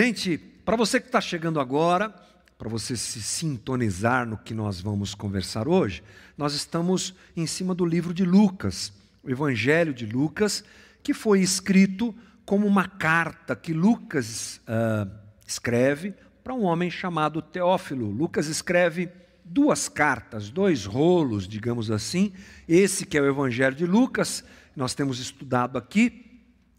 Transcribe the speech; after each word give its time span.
Gente, 0.00 0.38
para 0.38 0.76
você 0.76 1.00
que 1.00 1.06
está 1.06 1.20
chegando 1.20 1.58
agora, 1.58 2.14
para 2.56 2.68
você 2.68 2.96
se 2.96 3.20
sintonizar 3.20 4.24
no 4.24 4.38
que 4.38 4.54
nós 4.54 4.80
vamos 4.80 5.12
conversar 5.12 5.66
hoje, 5.66 6.04
nós 6.36 6.54
estamos 6.54 7.16
em 7.36 7.48
cima 7.48 7.74
do 7.74 7.84
livro 7.84 8.14
de 8.14 8.24
Lucas, 8.24 8.92
o 9.24 9.28
Evangelho 9.28 9.92
de 9.92 10.06
Lucas, 10.06 10.62
que 11.02 11.12
foi 11.12 11.40
escrito 11.40 12.14
como 12.46 12.64
uma 12.64 12.86
carta 12.86 13.56
que 13.56 13.72
Lucas 13.72 14.60
uh, 14.68 15.10
escreve 15.44 16.14
para 16.44 16.54
um 16.54 16.62
homem 16.62 16.92
chamado 16.92 17.42
Teófilo. 17.42 18.08
Lucas 18.08 18.46
escreve 18.46 19.08
duas 19.44 19.88
cartas, 19.88 20.48
dois 20.48 20.84
rolos, 20.84 21.48
digamos 21.48 21.90
assim. 21.90 22.32
Esse 22.68 23.04
que 23.04 23.18
é 23.18 23.20
o 23.20 23.26
Evangelho 23.26 23.74
de 23.74 23.84
Lucas, 23.84 24.44
nós 24.76 24.94
temos 24.94 25.18
estudado 25.18 25.76
aqui, 25.76 26.24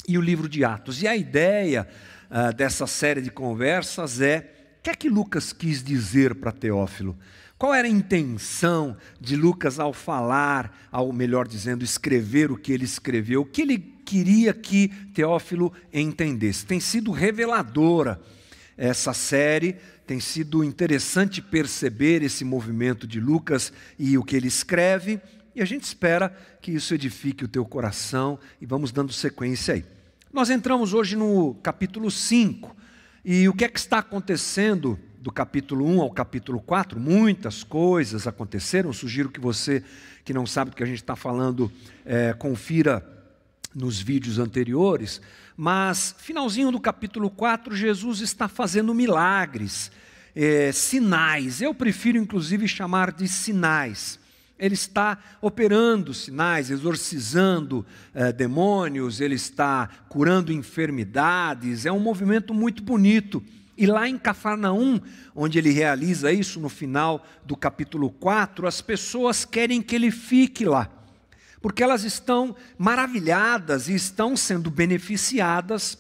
e 0.08 0.18
o 0.18 0.22
livro 0.22 0.48
de 0.48 0.64
Atos. 0.64 1.04
E 1.04 1.08
a 1.08 1.16
ideia 1.18 1.86
uh, 2.30 2.54
dessa 2.54 2.88
série 2.88 3.22
de 3.22 3.30
conversas 3.30 4.22
é: 4.22 4.52
o 4.80 4.84
que 4.84 4.90
é 4.90 4.96
que 4.96 5.10
Lucas 5.10 5.52
quis 5.52 5.84
dizer 5.84 6.36
para 6.36 6.52
Teófilo? 6.52 7.18
Qual 7.58 7.74
era 7.74 7.86
a 7.86 7.92
intenção 7.92 8.96
de 9.20 9.36
Lucas 9.36 9.80
ao 9.80 9.92
falar, 9.92 10.88
ao 10.90 11.12
melhor 11.12 11.46
dizendo, 11.46 11.84
escrever 11.84 12.50
o 12.52 12.58
que 12.58 12.72
ele 12.72 12.86
escreveu? 12.86 13.42
O 13.42 13.46
que 13.46 13.64
ele 13.64 13.78
queria 13.78 14.54
que 14.54 14.88
Teófilo 15.14 15.74
entendesse? 15.92 16.66
Tem 16.66 16.80
sido 16.80 17.12
reveladora 17.12 18.22
essa 18.78 19.12
série, 19.12 19.76
tem 20.08 20.22
sido 20.22 20.64
interessante 20.64 21.42
perceber 21.42 22.24
esse 22.24 22.46
movimento 22.46 23.06
de 23.06 23.20
Lucas 23.20 23.74
e 24.00 24.18
o 24.18 24.24
que 24.24 24.38
ele 24.38 24.48
escreve, 24.48 25.20
e 25.54 25.62
a 25.62 25.66
gente 25.66 25.84
espera 25.84 26.34
que 26.62 26.72
isso 26.72 26.94
edifique 26.94 27.44
o 27.44 27.48
teu 27.50 27.66
coração 27.66 28.40
e 28.62 28.66
vamos 28.66 28.94
dando 28.94 29.12
sequência 29.12 29.74
aí. 29.74 29.86
Nós 30.32 30.52
entramos 30.52 30.94
hoje 30.94 31.16
no 31.16 31.56
capítulo 31.56 32.12
5. 32.12 32.76
E 33.26 33.50
o 33.50 33.54
que 33.54 33.66
é 33.66 33.68
que 33.68 33.80
está 33.80 33.98
acontecendo 33.98 35.00
do 35.18 35.32
capítulo 35.32 35.84
1 35.88 36.02
ao 36.02 36.12
capítulo 36.12 36.62
4? 36.62 37.00
Muitas 37.00 37.64
coisas 37.64 38.28
aconteceram. 38.28 38.94
Sugiro 38.94 39.30
que 39.30 39.40
você, 39.40 39.84
que 40.24 40.32
não 40.32 40.46
sabe 40.46 40.70
do 40.70 40.78
que 40.78 40.84
a 40.84 40.86
gente 40.86 41.02
está 41.02 41.16
falando, 41.16 41.72
é, 42.06 42.32
confira 42.34 43.04
nos 43.74 44.00
vídeos 44.00 44.38
anteriores. 44.38 45.20
Mas, 45.58 46.16
finalzinho 46.20 46.72
do 46.72 46.80
capítulo 46.80 47.32
4, 47.32 47.76
Jesus 47.76 48.22
está 48.22 48.48
fazendo 48.48 48.94
milagres, 48.94 49.92
é, 50.36 50.72
sinais. 50.72 51.60
Eu 51.60 51.74
prefiro, 51.74 52.20
inclusive, 52.20 52.68
chamar 52.68 53.12
de 53.12 53.28
sinais 53.28 54.20
ele 54.60 54.74
está 54.74 55.18
operando 55.42 56.14
sinais, 56.14 56.70
exorcizando 56.70 57.86
eh, 58.14 58.34
demônios, 58.34 59.22
ele 59.22 59.36
está 59.36 59.90
curando 60.10 60.52
enfermidades, 60.52 61.86
é 61.86 61.92
um 61.92 62.00
movimento 62.00 62.54
muito 62.54 62.84
bonito. 62.84 63.42
E 63.78 63.86
lá 63.86 64.10
em 64.10 64.18
Cafarnaum, 64.18 65.00
onde 65.34 65.58
ele 65.58 65.72
realiza 65.72 66.34
isso 66.34 66.60
no 66.60 66.68
final 66.68 67.26
do 67.46 67.56
capítulo 67.56 68.10
4, 68.10 68.68
as 68.68 68.82
pessoas 68.82 69.46
querem 69.46 69.82
que 69.82 69.96
ele 69.96 70.12
fique 70.12 70.66
lá, 70.66 70.90
porque 71.62 71.82
elas 71.82 72.04
estão 72.04 72.54
maravilhadas 72.78 73.88
e 73.88 73.96
estão 73.96 74.36
sendo 74.36 74.70
beneficiadas 74.70 75.98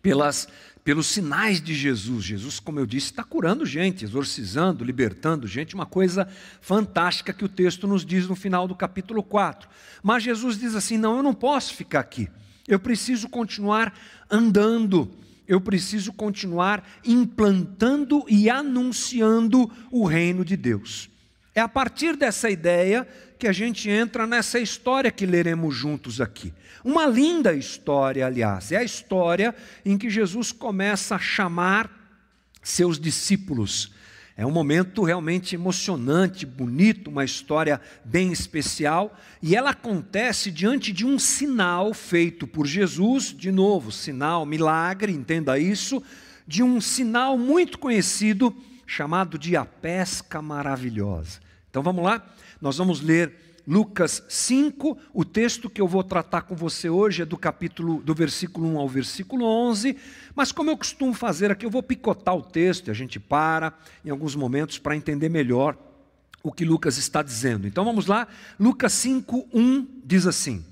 pelas 0.00 0.48
pelos 0.84 1.06
sinais 1.06 1.60
de 1.60 1.74
Jesus. 1.74 2.24
Jesus, 2.24 2.60
como 2.60 2.78
eu 2.78 2.86
disse, 2.86 3.06
está 3.06 3.22
curando 3.22 3.64
gente, 3.64 4.04
exorcizando, 4.04 4.84
libertando 4.84 5.46
gente, 5.46 5.74
uma 5.74 5.86
coisa 5.86 6.28
fantástica 6.60 7.32
que 7.32 7.44
o 7.44 7.48
texto 7.48 7.86
nos 7.86 8.04
diz 8.04 8.26
no 8.26 8.34
final 8.34 8.66
do 8.66 8.74
capítulo 8.74 9.22
4. 9.22 9.68
Mas 10.02 10.22
Jesus 10.22 10.58
diz 10.58 10.74
assim: 10.74 10.98
não, 10.98 11.16
eu 11.16 11.22
não 11.22 11.34
posso 11.34 11.74
ficar 11.74 12.00
aqui, 12.00 12.28
eu 12.66 12.78
preciso 12.78 13.28
continuar 13.28 13.94
andando. 14.30 15.10
Eu 15.46 15.60
preciso 15.60 16.12
continuar 16.12 16.88
implantando 17.04 18.24
e 18.28 18.48
anunciando 18.48 19.70
o 19.90 20.06
reino 20.06 20.44
de 20.44 20.56
Deus. 20.56 21.10
É 21.54 21.60
a 21.60 21.68
partir 21.68 22.16
dessa 22.16 22.48
ideia 22.48 23.06
que 23.38 23.46
a 23.46 23.52
gente 23.52 23.90
entra 23.90 24.26
nessa 24.26 24.58
história 24.58 25.10
que 25.10 25.26
leremos 25.26 25.74
juntos 25.74 26.20
aqui. 26.20 26.52
Uma 26.84 27.06
linda 27.06 27.52
história, 27.54 28.26
aliás, 28.26 28.72
é 28.72 28.76
a 28.76 28.84
história 28.84 29.54
em 29.84 29.98
que 29.98 30.08
Jesus 30.08 30.50
começa 30.50 31.16
a 31.16 31.18
chamar 31.18 31.90
seus 32.62 32.98
discípulos. 32.98 33.92
É 34.34 34.46
um 34.46 34.50
momento 34.50 35.02
realmente 35.02 35.54
emocionante, 35.54 36.46
bonito, 36.46 37.10
uma 37.10 37.24
história 37.24 37.80
bem 38.02 38.32
especial, 38.32 39.18
e 39.42 39.54
ela 39.54 39.70
acontece 39.70 40.50
diante 40.50 40.90
de 40.90 41.04
um 41.04 41.18
sinal 41.18 41.92
feito 41.92 42.46
por 42.46 42.66
Jesus, 42.66 43.26
de 43.36 43.52
novo, 43.52 43.92
sinal, 43.92 44.46
milagre, 44.46 45.12
entenda 45.12 45.58
isso, 45.58 46.02
de 46.46 46.62
um 46.62 46.80
sinal 46.80 47.36
muito 47.36 47.78
conhecido 47.78 48.56
chamado 48.92 49.38
de 49.38 49.56
a 49.56 49.64
pesca 49.64 50.42
maravilhosa. 50.42 51.40
Então 51.70 51.82
vamos 51.82 52.04
lá, 52.04 52.22
nós 52.60 52.76
vamos 52.76 53.00
ler 53.00 53.32
Lucas 53.66 54.22
5, 54.28 54.98
o 55.14 55.24
texto 55.24 55.70
que 55.70 55.80
eu 55.80 55.88
vou 55.88 56.04
tratar 56.04 56.42
com 56.42 56.54
você 56.54 56.90
hoje 56.90 57.22
é 57.22 57.24
do 57.24 57.38
capítulo 57.38 58.02
do 58.02 58.14
versículo 58.14 58.68
1 58.74 58.78
ao 58.78 58.86
versículo 58.86 59.46
11, 59.46 59.96
mas 60.34 60.52
como 60.52 60.68
eu 60.68 60.76
costumo 60.76 61.14
fazer 61.14 61.50
aqui, 61.50 61.64
eu 61.64 61.70
vou 61.70 61.82
picotar 61.82 62.36
o 62.36 62.42
texto 62.42 62.88
e 62.88 62.90
a 62.90 62.94
gente 62.94 63.18
para 63.18 63.72
em 64.04 64.10
alguns 64.10 64.34
momentos 64.34 64.76
para 64.76 64.94
entender 64.94 65.30
melhor 65.30 65.74
o 66.42 66.52
que 66.52 66.64
Lucas 66.64 66.98
está 66.98 67.22
dizendo. 67.22 67.66
Então 67.66 67.86
vamos 67.86 68.06
lá, 68.06 68.28
Lucas 68.60 68.92
5, 68.92 69.48
1 69.54 69.86
diz 70.04 70.26
assim: 70.26 70.62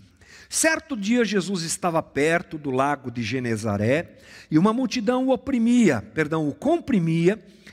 Certo 0.47 0.95
dia 0.95 1.25
Jesus 1.25 1.63
estava 1.63 2.03
perto 2.03 2.59
do 2.59 2.71
lago 2.71 3.11
de 3.11 3.23
Genezaré 3.23 4.19
e 4.51 4.59
uma 4.59 4.75
multidão 4.75 5.29
o 5.29 5.33
oprimia, 5.33 6.03
perdão, 6.13 6.47
o 6.47 6.53
comprimia 6.53 7.43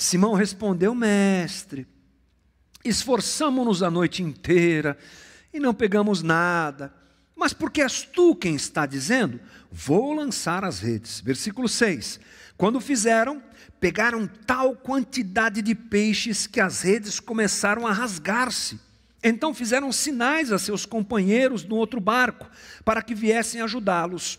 Simão 0.00 0.32
respondeu: 0.32 0.94
Mestre, 0.94 1.86
Esforçamo-nos 2.82 3.82
a 3.82 3.90
noite 3.90 4.22
inteira 4.22 4.96
e 5.52 5.60
não 5.60 5.74
pegamos 5.74 6.22
nada. 6.22 6.92
Mas 7.36 7.52
porque 7.52 7.82
és 7.82 8.02
tu 8.02 8.34
quem 8.34 8.54
está 8.54 8.86
dizendo, 8.86 9.38
vou 9.70 10.14
lançar 10.14 10.64
as 10.64 10.80
redes. 10.80 11.20
Versículo 11.20 11.68
6. 11.68 12.18
Quando 12.56 12.80
fizeram, 12.80 13.42
pegaram 13.78 14.26
tal 14.46 14.74
quantidade 14.74 15.62
de 15.62 15.74
peixes 15.74 16.46
que 16.46 16.60
as 16.60 16.82
redes 16.82 17.20
começaram 17.20 17.86
a 17.86 17.92
rasgar-se. 17.92 18.80
Então 19.22 19.52
fizeram 19.52 19.92
sinais 19.92 20.50
a 20.50 20.58
seus 20.58 20.86
companheiros 20.86 21.64
no 21.64 21.76
outro 21.76 22.00
barco, 22.00 22.50
para 22.84 23.02
que 23.02 23.14
viessem 23.14 23.60
ajudá-los. 23.60 24.38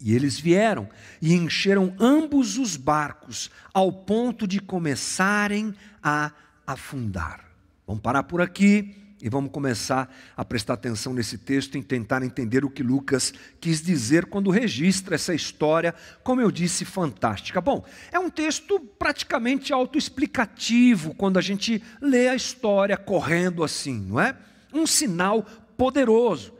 E 0.00 0.14
eles 0.14 0.38
vieram 0.38 0.88
e 1.20 1.34
encheram 1.34 1.94
ambos 1.98 2.58
os 2.58 2.76
barcos, 2.76 3.50
ao 3.72 3.92
ponto 3.92 4.46
de 4.46 4.60
começarem 4.60 5.74
a 6.02 6.32
afundar. 6.66 7.44
Vamos 7.86 8.02
parar 8.02 8.22
por 8.24 8.40
aqui 8.40 8.94
e 9.24 9.28
vamos 9.30 9.50
começar 9.50 10.14
a 10.36 10.44
prestar 10.44 10.74
atenção 10.74 11.14
nesse 11.14 11.38
texto 11.38 11.78
e 11.78 11.82
tentar 11.82 12.22
entender 12.22 12.62
o 12.62 12.68
que 12.68 12.82
Lucas 12.82 13.32
quis 13.58 13.80
dizer 13.80 14.26
quando 14.26 14.50
registra 14.50 15.14
essa 15.14 15.34
história, 15.34 15.94
como 16.22 16.42
eu 16.42 16.50
disse, 16.50 16.84
fantástica. 16.84 17.58
Bom, 17.58 17.82
é 18.12 18.18
um 18.18 18.28
texto 18.28 18.78
praticamente 18.78 19.72
autoexplicativo 19.72 21.14
quando 21.14 21.38
a 21.38 21.40
gente 21.40 21.82
lê 22.02 22.28
a 22.28 22.34
história 22.34 22.98
correndo 22.98 23.64
assim, 23.64 23.98
não 23.98 24.20
é? 24.20 24.36
Um 24.72 24.86
sinal 24.86 25.42
poderoso. 25.74 26.52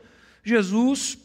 Jesus 0.43 1.17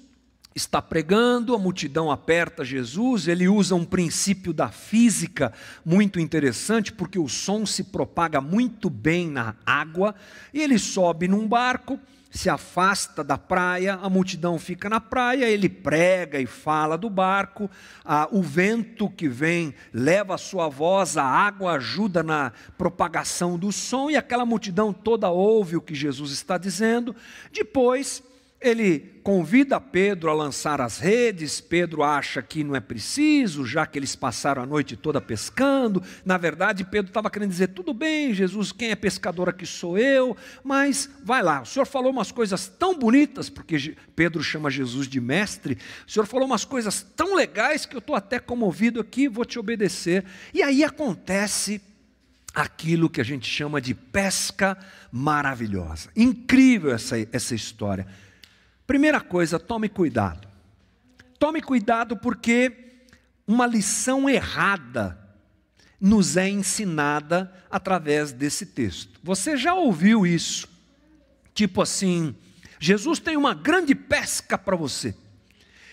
está 0.60 0.80
pregando, 0.80 1.54
a 1.54 1.58
multidão 1.58 2.10
aperta 2.10 2.64
Jesus, 2.64 3.26
ele 3.26 3.48
usa 3.48 3.74
um 3.74 3.84
princípio 3.84 4.52
da 4.52 4.68
física 4.68 5.52
muito 5.84 6.20
interessante, 6.20 6.92
porque 6.92 7.18
o 7.18 7.28
som 7.28 7.64
se 7.64 7.84
propaga 7.84 8.40
muito 8.40 8.88
bem 8.88 9.28
na 9.28 9.56
água, 9.64 10.14
e 10.52 10.60
ele 10.60 10.78
sobe 10.78 11.26
num 11.26 11.48
barco, 11.48 11.98
se 12.30 12.48
afasta 12.48 13.24
da 13.24 13.36
praia, 13.36 13.94
a 13.94 14.08
multidão 14.08 14.56
fica 14.58 14.88
na 14.88 15.00
praia, 15.00 15.50
ele 15.50 15.68
prega 15.68 16.38
e 16.38 16.46
fala 16.46 16.96
do 16.96 17.10
barco, 17.10 17.68
ah, 18.04 18.28
o 18.30 18.40
vento 18.40 19.10
que 19.10 19.28
vem 19.28 19.74
leva 19.92 20.36
a 20.36 20.38
sua 20.38 20.68
voz, 20.68 21.16
a 21.16 21.24
água 21.24 21.72
ajuda 21.72 22.22
na 22.22 22.52
propagação 22.78 23.58
do 23.58 23.72
som, 23.72 24.10
e 24.10 24.16
aquela 24.16 24.46
multidão 24.46 24.92
toda 24.92 25.28
ouve 25.28 25.76
o 25.76 25.80
que 25.80 25.94
Jesus 25.94 26.30
está 26.30 26.56
dizendo. 26.56 27.16
Depois, 27.52 28.22
ele 28.60 29.20
convida 29.22 29.80
Pedro 29.80 30.28
a 30.28 30.34
lançar 30.34 30.80
as 30.80 30.98
redes. 30.98 31.60
Pedro 31.60 32.02
acha 32.02 32.42
que 32.42 32.62
não 32.62 32.76
é 32.76 32.80
preciso, 32.80 33.64
já 33.64 33.86
que 33.86 33.98
eles 33.98 34.14
passaram 34.14 34.62
a 34.62 34.66
noite 34.66 34.96
toda 34.96 35.20
pescando. 35.20 36.02
Na 36.24 36.36
verdade, 36.36 36.84
Pedro 36.84 37.08
estava 37.08 37.30
querendo 37.30 37.50
dizer: 37.50 37.68
tudo 37.68 37.94
bem, 37.94 38.34
Jesus, 38.34 38.70
quem 38.70 38.90
é 38.90 38.94
pescador 38.94 39.48
aqui 39.48 39.64
sou 39.64 39.96
eu, 39.96 40.36
mas 40.62 41.08
vai 41.24 41.42
lá. 41.42 41.62
O 41.62 41.66
senhor 41.66 41.86
falou 41.86 42.12
umas 42.12 42.30
coisas 42.30 42.68
tão 42.68 42.98
bonitas, 42.98 43.48
porque 43.48 43.96
Pedro 44.14 44.42
chama 44.42 44.70
Jesus 44.70 45.08
de 45.08 45.20
mestre. 45.20 45.78
O 46.06 46.10
senhor 46.10 46.26
falou 46.26 46.46
umas 46.46 46.64
coisas 46.64 47.02
tão 47.16 47.34
legais 47.34 47.86
que 47.86 47.94
eu 47.94 48.00
estou 48.00 48.14
até 48.14 48.38
comovido 48.38 49.00
aqui, 49.00 49.26
vou 49.26 49.46
te 49.46 49.58
obedecer. 49.58 50.24
E 50.52 50.62
aí 50.62 50.84
acontece 50.84 51.80
aquilo 52.54 53.08
que 53.08 53.20
a 53.20 53.24
gente 53.24 53.48
chama 53.48 53.80
de 53.80 53.94
pesca 53.94 54.76
maravilhosa. 55.10 56.10
Incrível 56.14 56.92
essa, 56.92 57.16
essa 57.32 57.54
história. 57.54 58.06
Primeira 58.90 59.20
coisa, 59.20 59.56
tome 59.56 59.88
cuidado. 59.88 60.48
Tome 61.38 61.62
cuidado 61.62 62.16
porque 62.16 62.72
uma 63.46 63.64
lição 63.64 64.28
errada 64.28 65.16
nos 66.00 66.37
é 66.37 66.48
ensinada 66.48 67.54
através 67.70 68.32
desse 68.32 68.66
texto. 68.66 69.20
Você 69.22 69.56
já 69.56 69.75
ouviu 69.75 70.26
isso? 70.26 70.69
Tipo 71.54 71.82
assim, 71.82 72.34
Jesus 72.81 73.20
tem 73.20 73.37
uma 73.37 73.54
grande 73.54 73.94
pesca 73.94 74.58
para 74.58 74.75
você. 74.75 75.14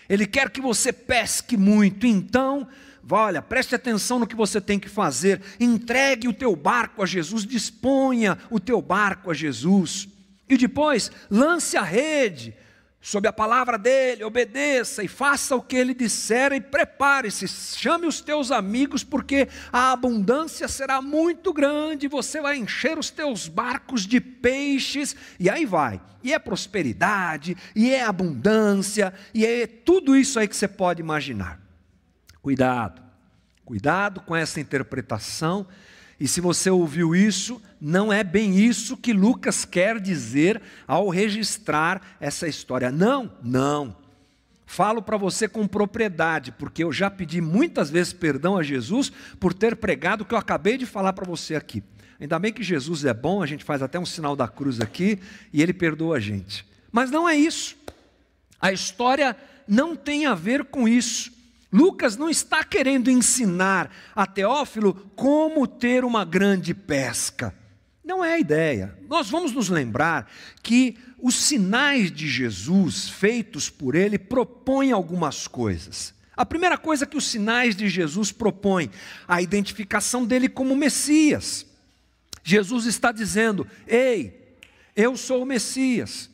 Ele 0.08 0.26
quer 0.26 0.50
que 0.50 0.60
você 0.60 0.92
pesque 0.92 1.56
muito, 1.56 2.04
então, 2.04 2.66
olha, 3.08 3.40
preste 3.40 3.76
atenção 3.76 4.18
no 4.18 4.26
que 4.26 4.34
você 4.34 4.60
tem 4.60 4.80
que 4.80 4.88
fazer. 4.88 5.40
Entregue 5.60 6.26
o 6.26 6.34
teu 6.34 6.56
barco 6.56 7.00
a 7.00 7.06
Jesus, 7.06 7.46
disponha 7.46 8.36
o 8.50 8.58
teu 8.58 8.82
barco 8.82 9.30
a 9.30 9.34
Jesus. 9.34 10.08
E 10.48 10.56
depois, 10.56 11.12
lance 11.30 11.76
a 11.76 11.82
rede 11.82 12.56
sob 13.00 13.28
a 13.28 13.32
palavra 13.32 13.78
dele, 13.78 14.24
obedeça 14.24 15.02
e 15.02 15.08
faça 15.08 15.54
o 15.54 15.62
que 15.62 15.76
ele 15.76 15.94
disser 15.94 16.52
e 16.52 16.60
prepare-se, 16.60 17.46
chame 17.46 18.06
os 18.06 18.20
teus 18.20 18.50
amigos, 18.50 19.04
porque 19.04 19.48
a 19.72 19.92
abundância 19.92 20.66
será 20.66 21.00
muito 21.00 21.52
grande, 21.52 22.08
você 22.08 22.40
vai 22.40 22.56
encher 22.56 22.98
os 22.98 23.10
teus 23.10 23.46
barcos 23.46 24.06
de 24.06 24.20
peixes, 24.20 25.14
e 25.38 25.48
aí 25.48 25.64
vai. 25.64 26.00
E 26.22 26.34
é 26.34 26.38
prosperidade, 26.38 27.56
e 27.74 27.90
é 27.94 28.02
abundância, 28.02 29.14
e 29.32 29.46
é 29.46 29.66
tudo 29.66 30.16
isso 30.16 30.38
aí 30.38 30.48
que 30.48 30.56
você 30.56 30.66
pode 30.66 31.00
imaginar. 31.00 31.60
Cuidado, 32.42 33.00
cuidado 33.64 34.20
com 34.22 34.34
essa 34.34 34.60
interpretação 34.60 35.66
e 36.20 36.26
se 36.26 36.40
você 36.40 36.68
ouviu 36.68 37.14
isso, 37.14 37.62
não 37.80 38.12
é 38.12 38.24
bem 38.24 38.58
isso 38.58 38.96
que 38.96 39.12
Lucas 39.12 39.64
quer 39.64 40.00
dizer 40.00 40.60
ao 40.86 41.08
registrar 41.08 42.16
essa 42.18 42.48
história. 42.48 42.90
Não, 42.90 43.30
não. 43.42 43.96
Falo 44.66 45.00
para 45.00 45.16
você 45.16 45.48
com 45.48 45.66
propriedade, 45.66 46.52
porque 46.52 46.82
eu 46.82 46.92
já 46.92 47.08
pedi 47.08 47.40
muitas 47.40 47.88
vezes 47.88 48.12
perdão 48.12 48.56
a 48.56 48.62
Jesus 48.62 49.12
por 49.38 49.54
ter 49.54 49.76
pregado 49.76 50.22
o 50.22 50.24
que 50.24 50.34
eu 50.34 50.38
acabei 50.38 50.76
de 50.76 50.86
falar 50.86 51.12
para 51.12 51.24
você 51.24 51.54
aqui. 51.54 51.82
Ainda 52.20 52.38
bem 52.38 52.52
que 52.52 52.64
Jesus 52.64 53.04
é 53.04 53.14
bom, 53.14 53.40
a 53.40 53.46
gente 53.46 53.64
faz 53.64 53.80
até 53.80 53.98
um 53.98 54.04
sinal 54.04 54.34
da 54.34 54.48
cruz 54.48 54.80
aqui 54.80 55.20
e 55.52 55.62
ele 55.62 55.72
perdoa 55.72 56.16
a 56.16 56.20
gente. 56.20 56.66
Mas 56.90 57.10
não 57.10 57.28
é 57.28 57.36
isso. 57.36 57.76
A 58.60 58.72
história 58.72 59.36
não 59.68 59.94
tem 59.94 60.26
a 60.26 60.34
ver 60.34 60.64
com 60.64 60.88
isso. 60.88 61.37
Lucas 61.72 62.16
não 62.16 62.30
está 62.30 62.64
querendo 62.64 63.10
ensinar 63.10 63.90
a 64.14 64.26
Teófilo 64.26 64.94
como 65.14 65.66
ter 65.66 66.04
uma 66.04 66.24
grande 66.24 66.72
pesca. 66.72 67.54
Não 68.02 68.24
é 68.24 68.34
a 68.34 68.38
ideia. 68.38 68.96
Nós 69.06 69.28
vamos 69.28 69.52
nos 69.52 69.68
lembrar 69.68 70.30
que 70.62 70.96
os 71.20 71.34
sinais 71.34 72.10
de 72.10 72.26
Jesus 72.26 73.08
feitos 73.08 73.68
por 73.68 73.94
ele 73.94 74.18
propõem 74.18 74.92
algumas 74.92 75.46
coisas. 75.46 76.14
A 76.34 76.46
primeira 76.46 76.78
coisa 76.78 77.04
que 77.04 77.16
os 77.16 77.26
sinais 77.26 77.76
de 77.76 77.88
Jesus 77.88 78.32
propõem, 78.32 78.90
a 79.26 79.42
identificação 79.42 80.24
dele 80.24 80.48
como 80.48 80.74
Messias. 80.74 81.66
Jesus 82.42 82.86
está 82.86 83.12
dizendo: 83.12 83.66
"Ei, 83.86 84.56
eu 84.96 85.16
sou 85.16 85.42
o 85.42 85.46
Messias. 85.46 86.30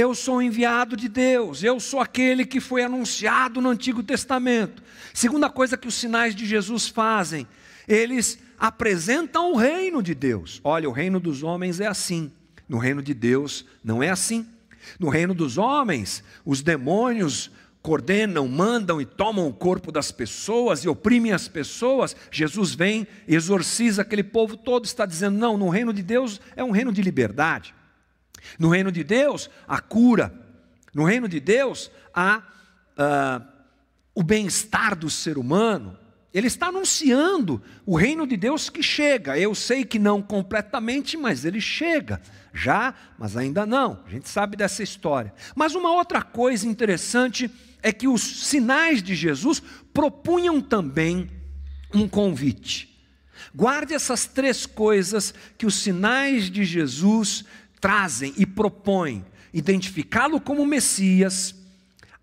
Eu 0.00 0.14
sou 0.14 0.40
enviado 0.40 0.96
de 0.96 1.10
Deus, 1.10 1.62
eu 1.62 1.78
sou 1.78 2.00
aquele 2.00 2.46
que 2.46 2.58
foi 2.58 2.82
anunciado 2.82 3.60
no 3.60 3.68
Antigo 3.68 4.02
Testamento. 4.02 4.82
Segunda 5.12 5.50
coisa 5.50 5.76
que 5.76 5.86
os 5.86 5.92
sinais 5.92 6.34
de 6.34 6.46
Jesus 6.46 6.88
fazem, 6.88 7.46
eles 7.86 8.38
apresentam 8.58 9.52
o 9.52 9.56
reino 9.56 10.02
de 10.02 10.14
Deus. 10.14 10.58
Olha, 10.64 10.88
o 10.88 10.92
reino 10.92 11.20
dos 11.20 11.42
homens 11.42 11.80
é 11.80 11.86
assim, 11.86 12.32
no 12.66 12.78
reino 12.78 13.02
de 13.02 13.12
Deus 13.12 13.66
não 13.84 14.02
é 14.02 14.08
assim. 14.08 14.48
No 14.98 15.10
reino 15.10 15.34
dos 15.34 15.58
homens, 15.58 16.24
os 16.46 16.62
demônios 16.62 17.50
coordenam, 17.82 18.48
mandam 18.48 19.02
e 19.02 19.04
tomam 19.04 19.46
o 19.48 19.52
corpo 19.52 19.92
das 19.92 20.10
pessoas 20.10 20.82
e 20.82 20.88
oprimem 20.88 21.32
as 21.32 21.46
pessoas. 21.46 22.16
Jesus 22.30 22.72
vem, 22.74 23.06
exorciza 23.28 24.00
aquele 24.00 24.24
povo 24.24 24.56
todo, 24.56 24.86
está 24.86 25.04
dizendo: 25.04 25.36
não, 25.36 25.58
no 25.58 25.68
reino 25.68 25.92
de 25.92 26.02
Deus 26.02 26.40
é 26.56 26.64
um 26.64 26.70
reino 26.70 26.90
de 26.90 27.02
liberdade. 27.02 27.74
No 28.58 28.68
reino 28.68 28.90
de 28.90 29.04
Deus, 29.04 29.50
há 29.66 29.80
cura. 29.80 30.32
No 30.94 31.04
reino 31.04 31.28
de 31.28 31.40
Deus, 31.40 31.90
há 32.14 32.38
uh, 32.38 33.44
o 34.14 34.22
bem-estar 34.22 34.96
do 34.96 35.08
ser 35.08 35.38
humano. 35.38 35.96
Ele 36.32 36.46
está 36.46 36.68
anunciando 36.68 37.60
o 37.84 37.96
reino 37.96 38.26
de 38.26 38.36
Deus 38.36 38.70
que 38.70 38.82
chega. 38.82 39.36
Eu 39.38 39.54
sei 39.54 39.84
que 39.84 39.98
não 39.98 40.22
completamente, 40.22 41.16
mas 41.16 41.44
ele 41.44 41.60
chega. 41.60 42.20
Já, 42.52 42.94
mas 43.18 43.36
ainda 43.36 43.66
não. 43.66 44.02
A 44.06 44.10
gente 44.10 44.28
sabe 44.28 44.56
dessa 44.56 44.82
história. 44.82 45.34
Mas 45.56 45.74
uma 45.74 45.92
outra 45.92 46.22
coisa 46.22 46.66
interessante 46.66 47.50
é 47.82 47.92
que 47.92 48.06
os 48.06 48.22
sinais 48.22 49.02
de 49.02 49.14
Jesus 49.14 49.60
propunham 49.92 50.60
também 50.60 51.28
um 51.92 52.08
convite. 52.08 52.88
Guarde 53.54 53.94
essas 53.94 54.26
três 54.26 54.66
coisas 54.66 55.34
que 55.58 55.66
os 55.66 55.74
sinais 55.74 56.48
de 56.50 56.64
Jesus 56.64 57.44
trazem 57.80 58.34
e 58.36 58.44
propõem 58.44 59.24
identificá-lo 59.52 60.40
como 60.40 60.66
Messias, 60.66 61.54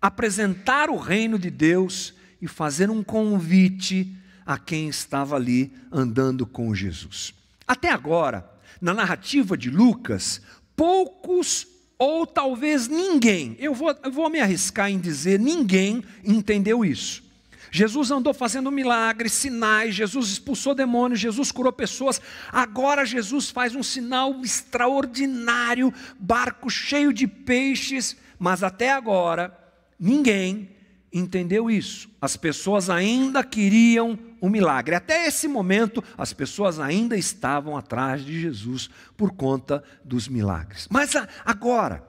apresentar 0.00 0.90
o 0.90 0.96
reino 0.96 1.38
de 1.38 1.50
Deus 1.50 2.14
e 2.40 2.48
fazer 2.48 2.90
um 2.90 3.02
convite 3.02 4.14
a 4.46 4.56
quem 4.56 4.88
estava 4.88 5.36
ali 5.36 5.72
andando 5.92 6.46
com 6.46 6.74
Jesus. 6.74 7.34
Até 7.66 7.90
agora, 7.90 8.48
na 8.80 8.94
narrativa 8.94 9.56
de 9.56 9.70
Lucas, 9.70 10.40
poucos 10.74 11.66
ou 11.98 12.26
talvez 12.26 12.86
ninguém, 12.86 13.56
eu 13.58 13.74
vou, 13.74 13.94
eu 14.02 14.12
vou 14.12 14.30
me 14.30 14.40
arriscar 14.40 14.88
em 14.88 14.98
dizer 14.98 15.38
ninguém 15.38 16.02
entendeu 16.24 16.84
isso. 16.84 17.27
Jesus 17.70 18.10
andou 18.10 18.32
fazendo 18.32 18.70
milagres, 18.70 19.32
sinais, 19.32 19.94
Jesus 19.94 20.28
expulsou 20.30 20.74
demônios, 20.74 21.20
Jesus 21.20 21.52
curou 21.52 21.72
pessoas. 21.72 22.20
Agora 22.52 23.04
Jesus 23.04 23.50
faz 23.50 23.74
um 23.74 23.82
sinal 23.82 24.40
extraordinário, 24.42 25.92
barco 26.18 26.70
cheio 26.70 27.12
de 27.12 27.26
peixes, 27.26 28.16
mas 28.38 28.62
até 28.62 28.92
agora 28.92 29.56
ninguém 29.98 30.70
entendeu 31.12 31.70
isso. 31.70 32.08
As 32.20 32.36
pessoas 32.36 32.90
ainda 32.90 33.42
queriam 33.42 34.18
um 34.40 34.48
milagre. 34.48 34.94
Até 34.94 35.26
esse 35.26 35.48
momento, 35.48 36.02
as 36.16 36.32
pessoas 36.32 36.78
ainda 36.78 37.16
estavam 37.16 37.76
atrás 37.76 38.24
de 38.24 38.40
Jesus 38.40 38.88
por 39.16 39.32
conta 39.32 39.82
dos 40.04 40.28
milagres. 40.28 40.86
Mas 40.90 41.12
agora 41.44 42.04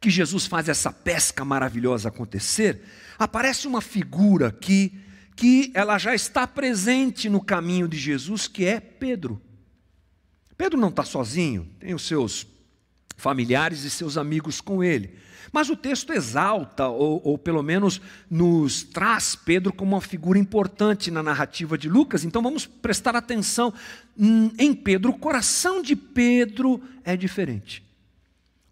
que 0.00 0.10
Jesus 0.10 0.46
faz 0.46 0.68
essa 0.68 0.92
pesca 0.92 1.44
maravilhosa 1.44 2.08
acontecer, 2.08 2.82
aparece 3.18 3.66
uma 3.66 3.80
figura 3.80 4.50
que, 4.50 4.92
que 5.36 5.70
ela 5.74 5.98
já 5.98 6.14
está 6.14 6.46
presente 6.46 7.28
no 7.28 7.40
caminho 7.40 7.88
de 7.88 7.98
Jesus, 7.98 8.46
que 8.48 8.64
é 8.64 8.80
Pedro. 8.80 9.40
Pedro 10.56 10.78
não 10.78 10.88
está 10.88 11.04
sozinho, 11.04 11.68
tem 11.78 11.94
os 11.94 12.06
seus 12.06 12.46
familiares 13.16 13.84
e 13.84 13.90
seus 13.90 14.16
amigos 14.16 14.60
com 14.60 14.82
ele. 14.82 15.18
Mas 15.52 15.70
o 15.70 15.76
texto 15.76 16.12
exalta, 16.12 16.88
ou, 16.88 17.20
ou, 17.22 17.38
pelo 17.38 17.62
menos 17.62 18.00
nos 18.28 18.82
traz 18.82 19.36
Pedro 19.36 19.72
como 19.72 19.94
uma 19.94 20.00
figura 20.00 20.36
importante 20.36 21.12
na 21.12 21.22
narrativa 21.22 21.78
de 21.78 21.88
Lucas, 21.88 22.24
então 22.24 22.42
vamos 22.42 22.66
prestar 22.66 23.14
atenção 23.14 23.72
em 24.58 24.74
Pedro. 24.74 25.12
O 25.12 25.18
coração 25.18 25.80
de 25.80 25.94
Pedro 25.94 26.82
é 27.04 27.16
diferente. 27.16 27.83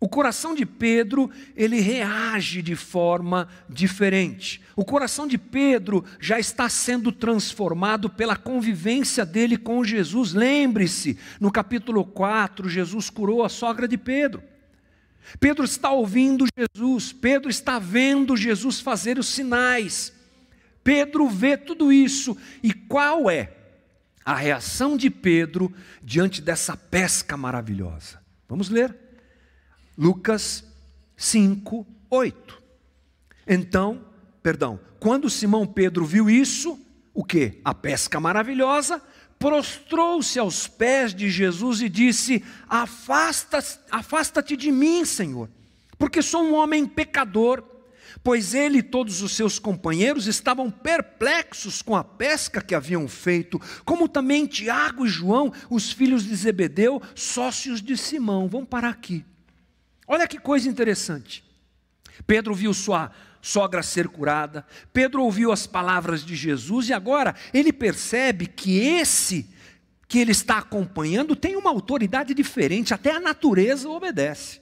O 0.03 0.09
coração 0.09 0.53
de 0.53 0.67
Pedro, 0.67 1.31
ele 1.55 1.79
reage 1.79 2.61
de 2.61 2.75
forma 2.75 3.47
diferente. 3.69 4.61
O 4.75 4.85
coração 4.85 5.29
de 5.29 5.39
Pedro 5.39 6.05
já 6.19 6.41
está 6.41 6.69
sendo 6.69 7.13
transformado 7.13 8.11
pela 8.11 8.35
convivência 8.35 9.25
dele 9.25 9.57
com 9.57 9.85
Jesus. 9.85 10.33
Lembre-se, 10.33 11.17
no 11.39 11.53
capítulo 11.53 12.05
4, 12.05 12.69
Jesus 12.69 13.11
curou 13.11 13.45
a 13.45 13.49
sogra 13.49 13.87
de 13.87 13.97
Pedro. 13.97 14.43
Pedro 15.39 15.65
está 15.65 15.93
ouvindo 15.93 16.47
Jesus, 16.59 17.13
Pedro 17.13 17.49
está 17.49 17.79
vendo 17.79 18.37
Jesus 18.37 18.81
fazer 18.81 19.21
os 19.21 19.29
sinais. 19.29 20.13
Pedro 20.83 21.29
vê 21.29 21.57
tudo 21.57 21.93
isso. 21.93 22.37
E 22.61 22.73
qual 22.73 23.31
é 23.31 23.53
a 24.25 24.35
reação 24.35 24.97
de 24.97 25.09
Pedro 25.09 25.73
diante 26.03 26.43
dessa 26.43 26.77
pesca 26.77 27.37
maravilhosa? 27.37 28.21
Vamos 28.49 28.69
ler. 28.69 29.02
Lucas, 29.97 30.65
5, 31.17 31.87
8. 32.11 32.63
Então, 33.47 34.05
perdão, 34.43 34.81
quando 34.99 35.29
Simão 35.29 35.67
Pedro 35.67 36.05
viu 36.05 36.31
isso, 36.31 36.79
o 37.13 37.25
que? 37.25 37.61
A 37.65 37.75
pesca 37.75 38.21
maravilhosa, 38.21 39.03
prostrou-se 39.39 40.39
aos 40.39 40.69
pés 40.69 41.13
de 41.15 41.29
Jesus 41.29 41.81
e 41.81 41.89
disse: 41.89 42.45
Afasta-te 42.69 43.81
afasta 43.91 44.43
de 44.43 44.71
mim, 44.71 45.05
Senhor, 45.05 45.51
porque 45.99 46.23
sou 46.23 46.43
um 46.43 46.55
homem 46.55 46.87
pecador. 46.87 47.65
Pois 48.23 48.55
ele 48.55 48.79
e 48.79 48.83
todos 48.83 49.21
os 49.23 49.33
seus 49.33 49.59
companheiros 49.59 50.29
estavam 50.29 50.71
perplexos 50.71 51.83
com 51.83 51.97
a 51.97 52.05
pesca 52.05 52.61
que 52.61 52.75
haviam 52.75 53.09
feito, 53.09 53.61
como 53.85 54.07
também 54.07 54.47
Tiago 54.47 55.07
e 55.07 55.09
João, 55.09 55.53
os 55.69 55.91
filhos 55.91 56.23
de 56.23 56.37
Zebedeu, 56.37 57.03
sócios 57.15 57.83
de 57.83 57.97
Simão. 57.97 58.49
Vamos 58.49 58.69
parar 58.69 58.91
aqui. 58.91 59.25
Olha 60.07 60.27
que 60.27 60.39
coisa 60.39 60.69
interessante. 60.69 61.45
Pedro 62.27 62.55
viu 62.55 62.75
sua 62.75 63.11
sogra 63.41 63.83
ser 63.83 64.09
curada, 64.09 64.65
Pedro 64.93 65.25
ouviu 65.25 65.51
as 65.51 65.67
palavras 65.67 66.25
de 66.25 66.37
Jesus 66.37 66.89
e 66.89 66.93
agora 66.93 67.35
ele 67.53 67.73
percebe 67.73 68.47
que 68.47 68.79
esse 68.79 69.51
que 70.07 70.19
ele 70.19 70.31
está 70.31 70.59
acompanhando 70.59 71.35
tem 71.35 71.57
uma 71.57 71.71
autoridade 71.71 72.35
diferente, 72.35 72.95
até 72.95 73.11
a 73.11 73.19
natureza 73.19 73.89
obedece, 73.89 74.61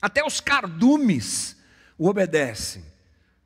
até 0.00 0.24
os 0.26 0.40
cardumes 0.40 1.56
o 1.96 2.08
obedecem. 2.08 2.84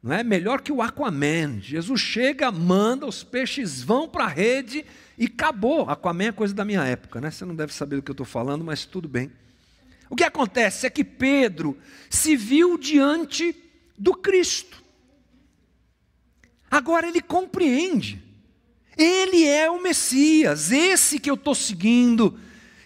Não 0.03 0.15
é 0.15 0.25
melhor 0.25 0.61
que 0.63 0.73
o 0.73 0.81
Aquaman. 0.81 1.61
Jesus 1.61 2.01
chega, 2.01 2.51
manda, 2.51 3.07
os 3.07 3.23
peixes 3.23 3.83
vão 3.83 4.09
para 4.09 4.25
a 4.25 4.29
rede 4.29 4.85
e 5.19 5.27
acabou. 5.27 5.91
Aquaman 5.91 6.29
é 6.29 6.33
coisa 6.33 6.55
da 6.55 6.65
minha 6.65 6.85
época, 6.85 7.21
né? 7.21 7.31
Você 7.31 7.45
não 7.45 7.55
deve 7.55 7.75
saber 7.75 7.97
do 7.97 8.03
que 8.03 8.11
eu 8.11 8.15
estou 8.15 8.27
falando, 8.27 8.65
mas 8.65 8.85
tudo 8.85 9.09
bem. 9.09 9.31
O 10.09 10.17
que 10.17 10.25
acontece 10.25 10.87
é 10.87 10.91
que 10.91 11.05
Pedro 11.05 11.77
se 12.09 12.37
viu 12.37 12.79
diante 12.79 13.55
do 13.99 14.15
Cristo. 14.15 14.83
Agora 16.71 17.09
ele 17.09 17.21
compreende. 17.21 18.23
Ele 18.97 19.47
é 19.47 19.71
o 19.71 19.83
Messias, 19.83 20.73
esse 20.73 21.19
que 21.19 21.31
eu 21.31 21.35
estou 21.35 21.55
seguindo, 21.55 22.39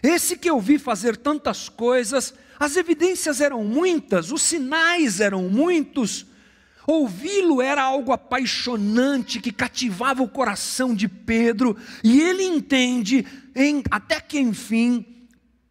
esse 0.02 0.36
que 0.36 0.50
eu 0.50 0.60
vi 0.60 0.78
fazer 0.78 1.16
tantas 1.16 1.68
coisas. 1.68 2.34
As 2.58 2.76
evidências 2.76 3.40
eram 3.40 3.62
muitas, 3.64 4.32
os 4.32 4.42
sinais 4.42 5.20
eram 5.20 5.48
muitos. 5.48 6.26
Ouvi-lo 6.86 7.62
era 7.62 7.82
algo 7.82 8.10
apaixonante 8.10 9.40
que 9.40 9.52
cativava 9.52 10.22
o 10.22 10.28
coração 10.28 10.94
de 10.94 11.06
Pedro, 11.06 11.76
e 12.02 12.20
ele 12.20 12.42
entende, 12.42 13.24
em, 13.54 13.82
até 13.90 14.20
que 14.20 14.40
enfim, 14.40 15.06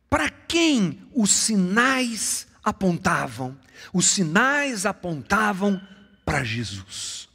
para 0.09 0.29
quem 0.29 1.01
os 1.13 1.29
sinais 1.29 2.47
apontavam. 2.63 3.57
Os 3.93 4.05
sinais 4.05 4.85
apontavam 4.85 5.81
para 6.25 6.43
Jesus. 6.43 7.29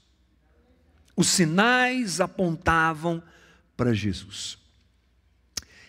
Os 1.17 1.29
sinais 1.29 2.21
apontavam 2.21 3.23
para 3.77 3.95
Jesus. 3.95 4.59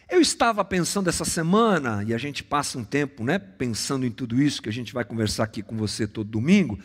Eu 0.07 0.21
estava 0.21 0.63
pensando 0.63 1.09
essa 1.09 1.25
semana, 1.25 2.03
e 2.05 2.13
a 2.13 2.17
gente 2.17 2.43
passa 2.43 2.77
um 2.77 2.83
tempo 2.83 3.23
né, 3.23 3.39
pensando 3.39 4.05
em 4.05 4.11
tudo 4.11 4.39
isso, 4.39 4.61
que 4.61 4.69
a 4.69 4.73
gente 4.73 4.93
vai 4.93 5.03
conversar 5.03 5.43
aqui 5.43 5.63
com 5.63 5.75
você 5.75 6.05
todo 6.05 6.29
domingo, 6.29 6.79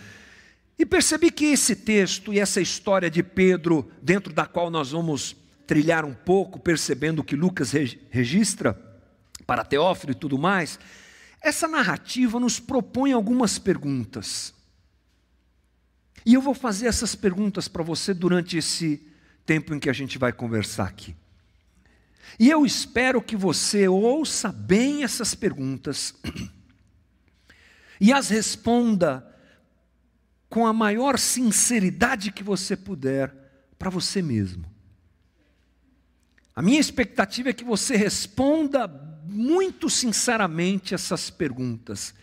e 0.78 0.86
percebi 0.86 1.30
que 1.30 1.44
esse 1.44 1.76
texto 1.76 2.32
e 2.32 2.40
essa 2.40 2.62
história 2.62 3.10
de 3.10 3.22
Pedro, 3.22 3.90
dentro 4.00 4.32
da 4.32 4.46
qual 4.46 4.70
nós 4.70 4.92
vamos 4.92 5.36
trilhar 5.66 6.06
um 6.06 6.14
pouco, 6.14 6.58
percebendo 6.58 7.18
o 7.18 7.24
que 7.24 7.36
Lucas 7.36 7.72
registra, 8.08 8.89
para 9.50 9.64
Teófilo 9.64 10.12
e 10.12 10.14
tudo 10.14 10.38
mais, 10.38 10.78
essa 11.40 11.66
narrativa 11.66 12.38
nos 12.38 12.60
propõe 12.60 13.10
algumas 13.10 13.58
perguntas. 13.58 14.54
E 16.24 16.34
eu 16.34 16.40
vou 16.40 16.54
fazer 16.54 16.86
essas 16.86 17.16
perguntas 17.16 17.66
para 17.66 17.82
você 17.82 18.14
durante 18.14 18.56
esse 18.56 19.04
tempo 19.44 19.74
em 19.74 19.80
que 19.80 19.90
a 19.90 19.92
gente 19.92 20.18
vai 20.18 20.32
conversar 20.32 20.86
aqui. 20.86 21.16
E 22.38 22.48
eu 22.48 22.64
espero 22.64 23.20
que 23.20 23.34
você 23.34 23.88
ouça 23.88 24.52
bem 24.52 25.02
essas 25.02 25.34
perguntas 25.34 26.14
e 28.00 28.12
as 28.12 28.28
responda 28.28 29.36
com 30.48 30.64
a 30.64 30.72
maior 30.72 31.18
sinceridade 31.18 32.30
que 32.30 32.44
você 32.44 32.76
puder 32.76 33.34
para 33.76 33.90
você 33.90 34.22
mesmo. 34.22 34.64
A 36.54 36.62
minha 36.62 36.78
expectativa 36.78 37.50
é 37.50 37.52
que 37.52 37.64
você 37.64 37.96
responda 37.96 39.09
muito 39.30 39.88
sinceramente 39.88 40.94
essas 40.94 41.30
perguntas. 41.30 42.14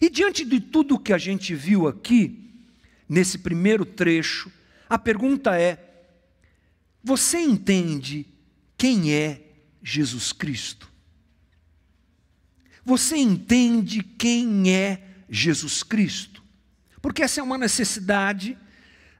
E 0.00 0.10
diante 0.10 0.44
de 0.44 0.60
tudo 0.60 0.98
que 0.98 1.12
a 1.12 1.18
gente 1.18 1.54
viu 1.54 1.86
aqui, 1.88 2.50
nesse 3.08 3.38
primeiro 3.38 3.84
trecho, 3.84 4.50
a 4.88 4.98
pergunta 4.98 5.58
é: 5.58 6.06
você 7.02 7.38
entende 7.38 8.26
quem 8.76 9.12
é 9.14 9.42
Jesus 9.82 10.32
Cristo? 10.32 10.90
Você 12.84 13.16
entende 13.16 14.02
quem 14.02 14.72
é 14.72 15.02
Jesus 15.28 15.82
Cristo? 15.82 16.42
Porque 17.00 17.22
essa 17.22 17.40
é 17.40 17.42
uma 17.42 17.58
necessidade 17.58 18.58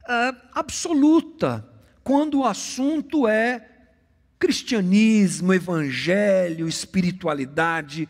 uh, 0.02 0.36
absoluta 0.52 1.68
quando 2.02 2.38
o 2.40 2.44
assunto 2.44 3.26
é 3.26 3.75
cristianismo, 4.38 5.52
evangelho, 5.52 6.68
espiritualidade. 6.68 8.08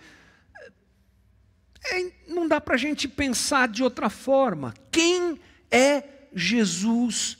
É, 1.84 2.12
não 2.28 2.48
dá 2.48 2.60
para 2.60 2.74
a 2.74 2.78
gente 2.78 3.06
pensar 3.08 3.68
de 3.68 3.82
outra 3.82 4.10
forma. 4.10 4.74
Quem 4.90 5.38
é 5.70 6.02
Jesus 6.34 7.38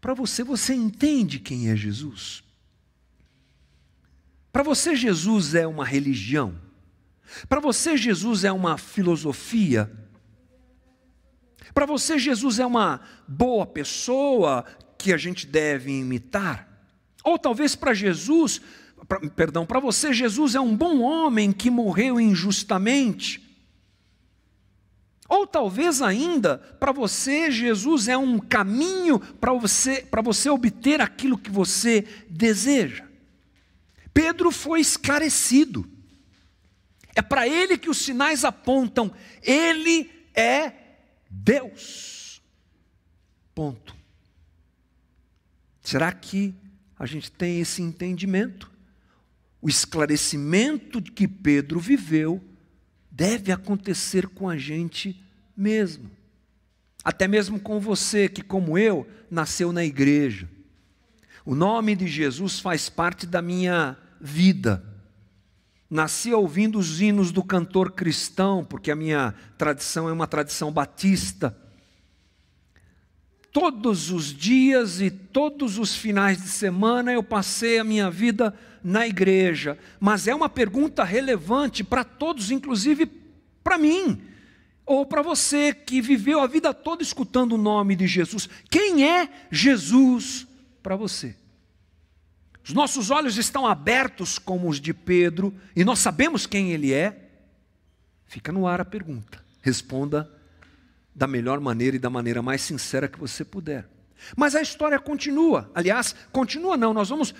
para 0.00 0.14
você? 0.14 0.44
Você 0.44 0.74
entende 0.74 1.38
quem 1.38 1.70
é 1.70 1.76
Jesus? 1.76 2.44
Para 4.52 4.62
você, 4.62 4.94
Jesus 4.94 5.54
é 5.54 5.66
uma 5.66 5.84
religião? 5.84 6.58
Para 7.48 7.60
você, 7.60 7.96
Jesus 7.96 8.44
é 8.44 8.52
uma 8.52 8.78
filosofia? 8.78 9.90
Para 11.74 11.84
você, 11.84 12.18
Jesus 12.18 12.58
é 12.58 12.64
uma 12.64 13.00
boa 13.28 13.66
pessoa 13.66 14.64
que 14.96 15.12
a 15.12 15.16
gente 15.18 15.46
deve 15.46 15.90
imitar? 15.90 16.65
Ou 17.26 17.36
talvez 17.36 17.74
para 17.74 17.92
Jesus, 17.92 18.60
pra, 19.08 19.18
perdão, 19.30 19.66
para 19.66 19.80
você, 19.80 20.12
Jesus 20.12 20.54
é 20.54 20.60
um 20.60 20.76
bom 20.76 21.00
homem 21.00 21.50
que 21.50 21.68
morreu 21.68 22.20
injustamente. 22.20 23.44
Ou 25.28 25.44
talvez 25.44 26.00
ainda, 26.00 26.58
para 26.78 26.92
você, 26.92 27.50
Jesus 27.50 28.06
é 28.06 28.16
um 28.16 28.38
caminho 28.38 29.18
para 29.18 29.52
você, 29.52 30.02
para 30.02 30.22
você 30.22 30.48
obter 30.48 31.00
aquilo 31.00 31.36
que 31.36 31.50
você 31.50 32.06
deseja. 32.30 33.04
Pedro 34.14 34.52
foi 34.52 34.78
esclarecido. 34.80 35.84
É 37.12 37.22
para 37.22 37.48
ele 37.48 37.76
que 37.76 37.90
os 37.90 37.98
sinais 37.98 38.44
apontam, 38.44 39.12
ele 39.42 40.08
é 40.32 40.72
Deus. 41.28 42.40
Ponto. 43.52 43.96
Será 45.82 46.12
que 46.12 46.54
a 46.98 47.04
gente 47.04 47.30
tem 47.30 47.60
esse 47.60 47.82
entendimento. 47.82 48.70
O 49.60 49.68
esclarecimento 49.68 51.02
que 51.02 51.28
Pedro 51.28 51.78
viveu 51.78 52.42
deve 53.10 53.52
acontecer 53.52 54.28
com 54.28 54.48
a 54.48 54.56
gente 54.56 55.22
mesmo. 55.56 56.10
Até 57.04 57.28
mesmo 57.28 57.60
com 57.60 57.78
você, 57.78 58.28
que, 58.28 58.42
como 58.42 58.76
eu, 58.76 59.06
nasceu 59.30 59.72
na 59.72 59.84
igreja. 59.84 60.48
O 61.44 61.54
nome 61.54 61.94
de 61.94 62.06
Jesus 62.06 62.58
faz 62.58 62.88
parte 62.88 63.26
da 63.26 63.40
minha 63.40 63.96
vida. 64.20 64.84
Nasci 65.88 66.32
ouvindo 66.32 66.78
os 66.78 67.00
hinos 67.00 67.30
do 67.30 67.44
cantor 67.44 67.92
cristão, 67.92 68.64
porque 68.64 68.90
a 68.90 68.96
minha 68.96 69.34
tradição 69.56 70.08
é 70.08 70.12
uma 70.12 70.26
tradição 70.26 70.72
batista 70.72 71.56
todos 73.56 74.10
os 74.10 74.34
dias 74.34 75.00
e 75.00 75.10
todos 75.10 75.78
os 75.78 75.96
finais 75.96 76.42
de 76.42 76.46
semana 76.46 77.10
eu 77.10 77.22
passei 77.22 77.78
a 77.78 77.84
minha 77.84 78.10
vida 78.10 78.54
na 78.84 79.06
igreja. 79.06 79.78
Mas 79.98 80.28
é 80.28 80.34
uma 80.34 80.50
pergunta 80.50 81.02
relevante 81.02 81.82
para 81.82 82.04
todos, 82.04 82.50
inclusive 82.50 83.06
para 83.64 83.78
mim, 83.78 84.20
ou 84.84 85.06
para 85.06 85.22
você 85.22 85.72
que 85.72 86.02
viveu 86.02 86.40
a 86.40 86.46
vida 86.46 86.74
toda 86.74 87.02
escutando 87.02 87.54
o 87.54 87.58
nome 87.58 87.96
de 87.96 88.06
Jesus. 88.06 88.46
Quem 88.68 89.08
é 89.08 89.26
Jesus 89.50 90.46
para 90.82 90.94
você? 90.94 91.34
Os 92.62 92.74
nossos 92.74 93.10
olhos 93.10 93.38
estão 93.38 93.66
abertos 93.66 94.38
como 94.38 94.68
os 94.68 94.78
de 94.78 94.92
Pedro 94.92 95.54
e 95.74 95.82
nós 95.82 96.00
sabemos 96.00 96.46
quem 96.46 96.72
ele 96.72 96.92
é? 96.92 97.30
Fica 98.26 98.52
no 98.52 98.66
ar 98.66 98.82
a 98.82 98.84
pergunta. 98.84 99.42
Responda 99.62 100.30
da 101.16 101.26
melhor 101.26 101.58
maneira 101.60 101.96
e 101.96 101.98
da 101.98 102.10
maneira 102.10 102.42
mais 102.42 102.60
sincera 102.60 103.08
que 103.08 103.18
você 103.18 103.42
puder. 103.42 103.88
Mas 104.36 104.54
a 104.54 104.60
história 104.60 104.98
continua. 104.98 105.70
Aliás, 105.74 106.14
continua 106.30 106.76
não, 106.76 106.92
nós 106.92 107.08
vamos 107.08 107.34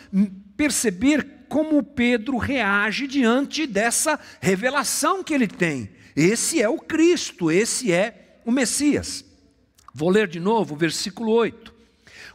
perceber 0.56 1.44
como 1.48 1.82
Pedro 1.82 2.38
reage 2.38 3.06
diante 3.06 3.66
dessa 3.66 4.18
revelação 4.40 5.22
que 5.22 5.34
ele 5.34 5.46
tem. 5.46 5.90
Esse 6.16 6.62
é 6.62 6.68
o 6.68 6.78
Cristo, 6.78 7.50
esse 7.50 7.92
é 7.92 8.40
o 8.46 8.50
Messias. 8.50 9.24
Vou 9.92 10.08
ler 10.08 10.26
de 10.26 10.40
novo 10.40 10.74
o 10.74 10.78
versículo 10.78 11.32
8. 11.32 11.74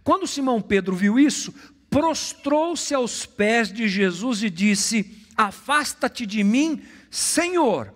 Quando 0.03 0.27
Simão 0.27 0.61
Pedro 0.61 0.95
viu 0.95 1.19
isso, 1.19 1.53
prostrou-se 1.89 2.93
aos 2.93 3.25
pés 3.25 3.71
de 3.71 3.87
Jesus 3.87 4.43
e 4.43 4.49
disse: 4.49 5.25
Afasta-te 5.35 6.25
de 6.25 6.43
mim, 6.43 6.83
Senhor, 7.09 7.93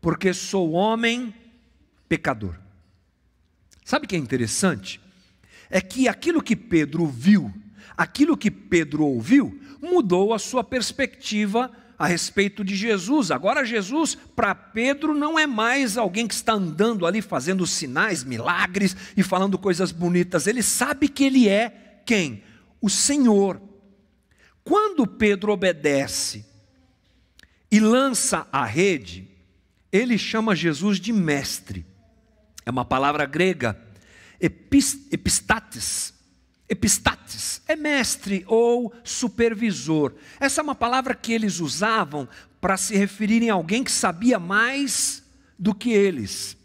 porque 0.00 0.32
sou 0.32 0.72
homem 0.72 1.34
pecador. 2.08 2.61
Sabe 3.92 4.06
o 4.06 4.08
que 4.08 4.16
é 4.16 4.18
interessante? 4.18 4.98
É 5.68 5.78
que 5.78 6.08
aquilo 6.08 6.42
que 6.42 6.56
Pedro 6.56 7.06
viu, 7.06 7.52
aquilo 7.94 8.38
que 8.38 8.50
Pedro 8.50 9.04
ouviu, 9.04 9.60
mudou 9.82 10.32
a 10.32 10.38
sua 10.38 10.64
perspectiva 10.64 11.70
a 11.98 12.06
respeito 12.06 12.64
de 12.64 12.74
Jesus. 12.74 13.30
Agora, 13.30 13.66
Jesus, 13.66 14.14
para 14.34 14.54
Pedro, 14.54 15.12
não 15.12 15.38
é 15.38 15.46
mais 15.46 15.98
alguém 15.98 16.26
que 16.26 16.32
está 16.32 16.54
andando 16.54 17.04
ali 17.04 17.20
fazendo 17.20 17.66
sinais, 17.66 18.24
milagres 18.24 18.96
e 19.14 19.22
falando 19.22 19.58
coisas 19.58 19.92
bonitas. 19.92 20.46
Ele 20.46 20.62
sabe 20.62 21.06
que 21.06 21.24
ele 21.24 21.46
é 21.46 22.00
quem? 22.06 22.42
O 22.80 22.88
Senhor. 22.88 23.60
Quando 24.64 25.06
Pedro 25.06 25.52
obedece 25.52 26.46
e 27.70 27.78
lança 27.78 28.48
a 28.50 28.64
rede, 28.64 29.28
ele 29.92 30.16
chama 30.16 30.56
Jesus 30.56 30.98
de 30.98 31.12
mestre. 31.12 31.91
É 32.64 32.70
uma 32.70 32.84
palavra 32.84 33.26
grega, 33.26 33.80
epistates. 34.40 36.14
Epistates 36.68 37.60
é 37.68 37.76
mestre 37.76 38.44
ou 38.46 38.94
supervisor. 39.04 40.14
Essa 40.40 40.60
é 40.60 40.64
uma 40.64 40.74
palavra 40.74 41.14
que 41.14 41.32
eles 41.32 41.60
usavam 41.60 42.28
para 42.60 42.76
se 42.76 42.96
referirem 42.96 43.50
a 43.50 43.54
alguém 43.54 43.84
que 43.84 43.90
sabia 43.90 44.38
mais 44.38 45.22
do 45.58 45.74
que 45.74 45.90
eles. 45.92 46.56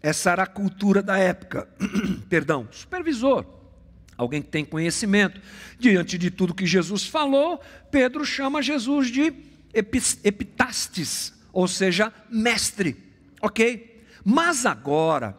Essa 0.00 0.30
era 0.30 0.42
a 0.44 0.46
cultura 0.46 1.02
da 1.02 1.18
época. 1.18 1.68
Perdão, 2.28 2.68
supervisor. 2.70 3.44
Alguém 4.16 4.40
que 4.40 4.48
tem 4.48 4.64
conhecimento. 4.64 5.40
Diante 5.78 6.16
de 6.16 6.30
tudo 6.30 6.54
que 6.54 6.66
Jesus 6.66 7.06
falou, 7.06 7.60
Pedro 7.90 8.24
chama 8.24 8.62
Jesus 8.62 9.10
de 9.10 9.32
epitastes, 9.72 11.34
ou 11.52 11.66
seja, 11.66 12.12
mestre. 12.30 12.96
Ok? 13.42 14.04
Mas 14.24 14.64
agora, 14.64 15.36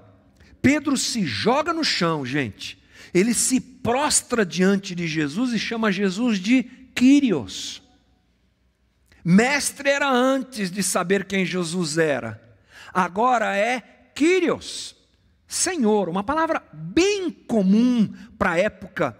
Pedro 0.67 0.97
se 0.97 1.25
joga 1.25 1.71
no 1.71 1.81
chão, 1.81 2.25
gente. 2.25 2.77
Ele 3.13 3.33
se 3.33 3.61
prostra 3.61 4.45
diante 4.45 4.93
de 4.93 5.07
Jesus 5.07 5.53
e 5.53 5.57
chama 5.57 5.93
Jesus 5.93 6.39
de 6.39 6.63
Kyrios. 6.93 7.81
Mestre 9.23 9.89
era 9.89 10.11
antes 10.11 10.69
de 10.69 10.83
saber 10.83 11.23
quem 11.23 11.45
Jesus 11.45 11.97
era. 11.97 12.43
Agora 12.93 13.55
é 13.55 13.79
Kyrios, 14.13 14.93
Senhor, 15.47 16.09
uma 16.09 16.21
palavra 16.21 16.61
bem 16.73 17.29
comum 17.31 18.13
para 18.37 18.51
a 18.51 18.59
época. 18.59 19.17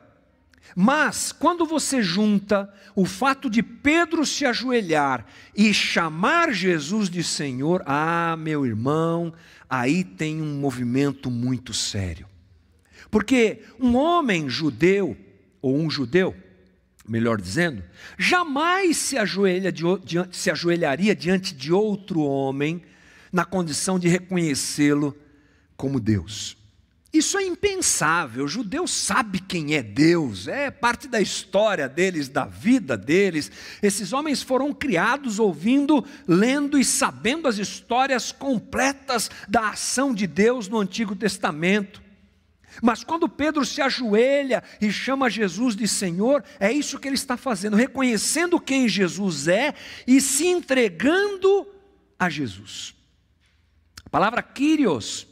Mas 0.75 1.31
quando 1.31 1.65
você 1.65 2.03
junta 2.03 2.71
o 2.93 3.05
fato 3.05 3.49
de 3.49 3.63
Pedro 3.63 4.25
se 4.25 4.45
ajoelhar 4.45 5.25
e 5.55 5.73
chamar 5.73 6.51
Jesus 6.51 7.09
de 7.09 7.23
Senhor, 7.23 7.81
ah, 7.85 8.35
meu 8.37 8.65
irmão, 8.65 9.33
aí 9.69 10.03
tem 10.03 10.41
um 10.41 10.59
movimento 10.59 11.29
muito 11.29 11.73
sério. 11.73 12.27
Porque 13.09 13.61
um 13.79 13.95
homem 13.95 14.49
judeu, 14.49 15.15
ou 15.61 15.77
um 15.77 15.89
judeu, 15.89 16.35
melhor 17.07 17.39
dizendo, 17.39 17.83
jamais 18.17 18.97
se, 18.97 19.17
ajoelha 19.17 19.73
se 20.31 20.51
ajoelharia 20.51 21.15
diante 21.15 21.55
de 21.55 21.71
outro 21.71 22.21
homem 22.21 22.83
na 23.31 23.45
condição 23.45 23.97
de 23.97 24.07
reconhecê-lo 24.07 25.15
como 25.75 25.99
Deus. 25.99 26.56
Isso 27.17 27.37
é 27.37 27.43
impensável. 27.43 28.45
O 28.45 28.47
judeu 28.47 28.85
sabe 28.85 29.39
quem 29.39 29.73
é 29.73 29.81
Deus, 29.81 30.47
é 30.47 30.69
parte 30.69 31.07
da 31.07 31.19
história 31.19 31.89
deles, 31.89 32.29
da 32.29 32.45
vida 32.45 32.95
deles. 32.95 33.51
Esses 33.81 34.13
homens 34.13 34.43
foram 34.43 34.71
criados 34.71 35.39
ouvindo, 35.39 36.05
lendo 36.27 36.77
e 36.77 36.85
sabendo 36.85 37.47
as 37.47 37.57
histórias 37.57 38.31
completas 38.31 39.31
da 39.47 39.69
ação 39.69 40.13
de 40.13 40.27
Deus 40.27 40.67
no 40.67 40.79
Antigo 40.79 41.15
Testamento. 41.15 42.03
Mas 42.81 43.03
quando 43.03 43.27
Pedro 43.27 43.65
se 43.65 43.81
ajoelha 43.81 44.63
e 44.79 44.91
chama 44.91 45.29
Jesus 45.29 45.75
de 45.75 45.87
Senhor, 45.87 46.43
é 46.59 46.71
isso 46.71 46.99
que 46.99 47.07
ele 47.07 47.15
está 47.15 47.35
fazendo, 47.35 47.75
reconhecendo 47.75 48.59
quem 48.59 48.87
Jesus 48.87 49.47
é 49.47 49.73
e 50.05 50.21
se 50.21 50.45
entregando 50.45 51.67
a 52.19 52.29
Jesus. 52.29 52.93
A 54.05 54.09
palavra 54.09 54.41
Kyrios, 54.41 55.26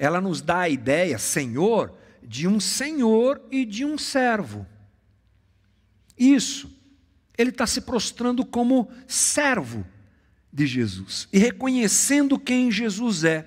ela 0.00 0.18
nos 0.18 0.40
dá 0.40 0.60
a 0.60 0.68
ideia, 0.70 1.18
Senhor, 1.18 1.94
de 2.22 2.48
um 2.48 2.58
senhor 2.58 3.38
e 3.50 3.66
de 3.66 3.84
um 3.84 3.98
servo. 3.98 4.66
Isso, 6.16 6.74
ele 7.36 7.50
está 7.50 7.66
se 7.66 7.82
prostrando 7.82 8.42
como 8.42 8.90
servo 9.06 9.86
de 10.50 10.66
Jesus 10.66 11.28
e 11.30 11.38
reconhecendo 11.38 12.38
quem 12.38 12.72
Jesus 12.72 13.24
é. 13.24 13.46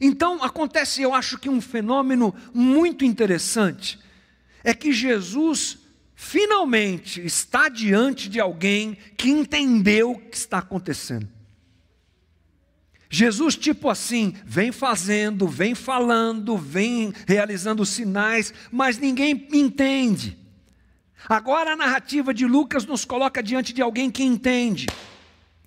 Então 0.00 0.42
acontece, 0.42 1.02
eu 1.02 1.12
acho 1.12 1.36
que 1.36 1.50
um 1.50 1.60
fenômeno 1.60 2.34
muito 2.54 3.04
interessante 3.04 3.98
é 4.64 4.72
que 4.72 4.90
Jesus 4.90 5.76
finalmente 6.14 7.22
está 7.22 7.68
diante 7.68 8.30
de 8.30 8.40
alguém 8.40 8.96
que 9.18 9.28
entendeu 9.28 10.12
o 10.12 10.18
que 10.18 10.36
está 10.36 10.58
acontecendo. 10.58 11.35
Jesus, 13.16 13.56
tipo 13.56 13.88
assim, 13.88 14.34
vem 14.44 14.70
fazendo, 14.70 15.48
vem 15.48 15.74
falando, 15.74 16.54
vem 16.58 17.14
realizando 17.26 17.86
sinais, 17.86 18.52
mas 18.70 18.98
ninguém 18.98 19.48
entende. 19.54 20.36
Agora 21.26 21.72
a 21.72 21.76
narrativa 21.76 22.34
de 22.34 22.44
Lucas 22.44 22.84
nos 22.84 23.06
coloca 23.06 23.42
diante 23.42 23.72
de 23.72 23.80
alguém 23.80 24.10
que 24.10 24.22
entende. 24.22 24.86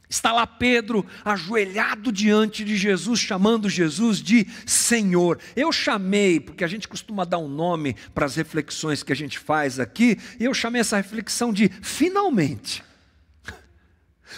Está 0.08 0.32
lá 0.32 0.46
Pedro 0.46 1.04
ajoelhado 1.26 2.12
diante 2.12 2.64
de 2.64 2.78
Jesus, 2.78 3.20
chamando 3.20 3.68
Jesus 3.68 4.22
de 4.22 4.46
Senhor. 4.64 5.40
Eu 5.56 5.72
chamei, 5.72 6.40
porque 6.40 6.64
a 6.64 6.68
gente 6.68 6.88
costuma 6.88 7.26
dar 7.26 7.40
um 7.40 7.50
nome 7.50 7.96
para 8.14 8.28
as 8.28 8.36
reflexões 8.36 9.02
que 9.02 9.12
a 9.12 9.16
gente 9.16 9.40
faz 9.40 9.80
aqui, 9.80 10.20
eu 10.40 10.54
chamei 10.54 10.82
essa 10.82 10.98
reflexão 10.98 11.52
de 11.52 11.68
finalmente. 11.82 12.84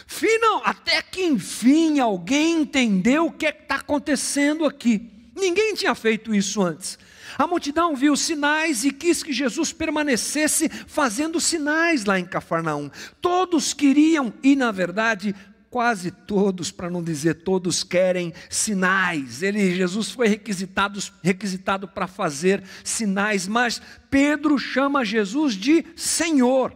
Final, 0.07 0.61
até 0.65 1.01
que 1.01 1.23
enfim 1.23 1.99
alguém 1.99 2.61
entendeu 2.61 3.27
o 3.27 3.31
que 3.31 3.45
é 3.45 3.49
está 3.49 3.75
acontecendo 3.75 4.65
aqui. 4.65 5.09
Ninguém 5.35 5.73
tinha 5.73 5.95
feito 5.95 6.35
isso 6.35 6.61
antes. 6.61 6.99
A 7.37 7.47
multidão 7.47 7.95
viu 7.95 8.15
sinais 8.15 8.83
e 8.83 8.91
quis 8.91 9.23
que 9.23 9.31
Jesus 9.31 9.71
permanecesse 9.71 10.69
fazendo 10.69 11.39
sinais 11.39 12.05
lá 12.05 12.19
em 12.19 12.25
Cafarnaum. 12.25 12.91
Todos 13.21 13.73
queriam, 13.73 14.33
e 14.43 14.55
na 14.55 14.71
verdade, 14.71 15.33
quase 15.69 16.11
todos, 16.11 16.69
para 16.69 16.89
não 16.89 17.01
dizer 17.01 17.35
todos, 17.35 17.83
querem 17.83 18.33
sinais. 18.49 19.41
Ele, 19.41 19.73
Jesus 19.73 20.11
foi 20.11 20.27
requisitado, 20.27 20.99
requisitado 21.23 21.87
para 21.87 22.07
fazer 22.07 22.61
sinais, 22.83 23.47
mas 23.47 23.81
Pedro 24.09 24.59
chama 24.59 25.05
Jesus 25.05 25.55
de 25.55 25.85
Senhor. 25.95 26.75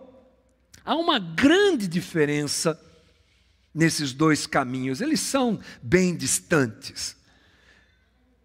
Há 0.86 0.96
uma 0.96 1.20
grande 1.20 1.88
diferença 1.88 2.80
nesses 3.76 4.14
dois 4.14 4.48
caminhos, 4.48 5.02
eles 5.02 5.20
são 5.20 5.60
bem 5.84 6.16
distantes. 6.16 7.18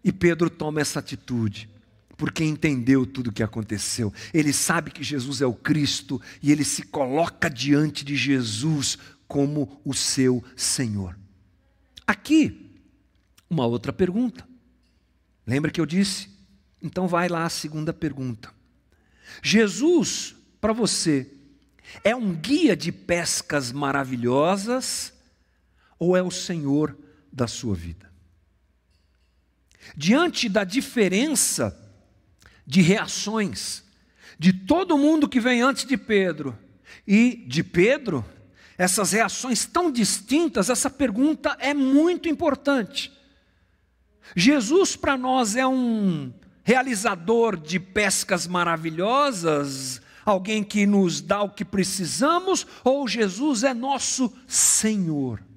E 0.03 0.11
Pedro 0.11 0.49
toma 0.49 0.81
essa 0.81 0.99
atitude 0.99 1.69
porque 2.17 2.43
entendeu 2.43 3.03
tudo 3.03 3.31
o 3.31 3.33
que 3.33 3.41
aconteceu. 3.41 4.13
Ele 4.31 4.53
sabe 4.53 4.91
que 4.91 5.03
Jesus 5.03 5.41
é 5.41 5.45
o 5.47 5.55
Cristo 5.55 6.21
e 6.39 6.51
ele 6.51 6.63
se 6.63 6.83
coloca 6.83 7.49
diante 7.49 8.05
de 8.05 8.15
Jesus 8.15 8.95
como 9.27 9.81
o 9.83 9.91
seu 9.91 10.43
Senhor. 10.55 11.17
Aqui, 12.05 12.79
uma 13.49 13.65
outra 13.65 13.91
pergunta. 13.91 14.47
Lembra 15.47 15.71
que 15.71 15.81
eu 15.81 15.85
disse? 15.85 16.29
Então 16.79 17.07
vai 17.07 17.27
lá 17.27 17.45
a 17.45 17.49
segunda 17.49 17.91
pergunta. 17.91 18.53
Jesus, 19.41 20.35
para 20.59 20.73
você, 20.73 21.27
é 22.03 22.15
um 22.15 22.35
guia 22.35 22.75
de 22.75 22.91
pescas 22.91 23.71
maravilhosas 23.71 25.11
ou 26.01 26.17
é 26.17 26.21
o 26.23 26.31
Senhor 26.31 26.97
da 27.31 27.45
sua 27.45 27.75
vida? 27.75 28.11
Diante 29.95 30.49
da 30.49 30.63
diferença 30.63 31.77
de 32.65 32.81
reações 32.81 33.83
de 34.39 34.51
todo 34.51 34.97
mundo 34.97 35.29
que 35.29 35.39
vem 35.39 35.61
antes 35.61 35.85
de 35.85 35.95
Pedro 35.95 36.57
e 37.05 37.45
de 37.47 37.63
Pedro, 37.63 38.25
essas 38.79 39.11
reações 39.11 39.63
tão 39.65 39.91
distintas, 39.91 40.71
essa 40.71 40.89
pergunta 40.89 41.55
é 41.59 41.71
muito 41.71 42.27
importante. 42.27 43.11
Jesus 44.35 44.95
para 44.95 45.15
nós 45.15 45.55
é 45.55 45.67
um 45.67 46.33
realizador 46.63 47.55
de 47.55 47.79
pescas 47.79 48.47
maravilhosas, 48.47 50.01
alguém 50.25 50.63
que 50.63 50.87
nos 50.87 51.21
dá 51.21 51.43
o 51.43 51.49
que 51.51 51.63
precisamos, 51.63 52.65
ou 52.83 53.07
Jesus 53.07 53.63
é 53.63 53.71
nosso 53.71 54.33
Senhor? 54.47 55.50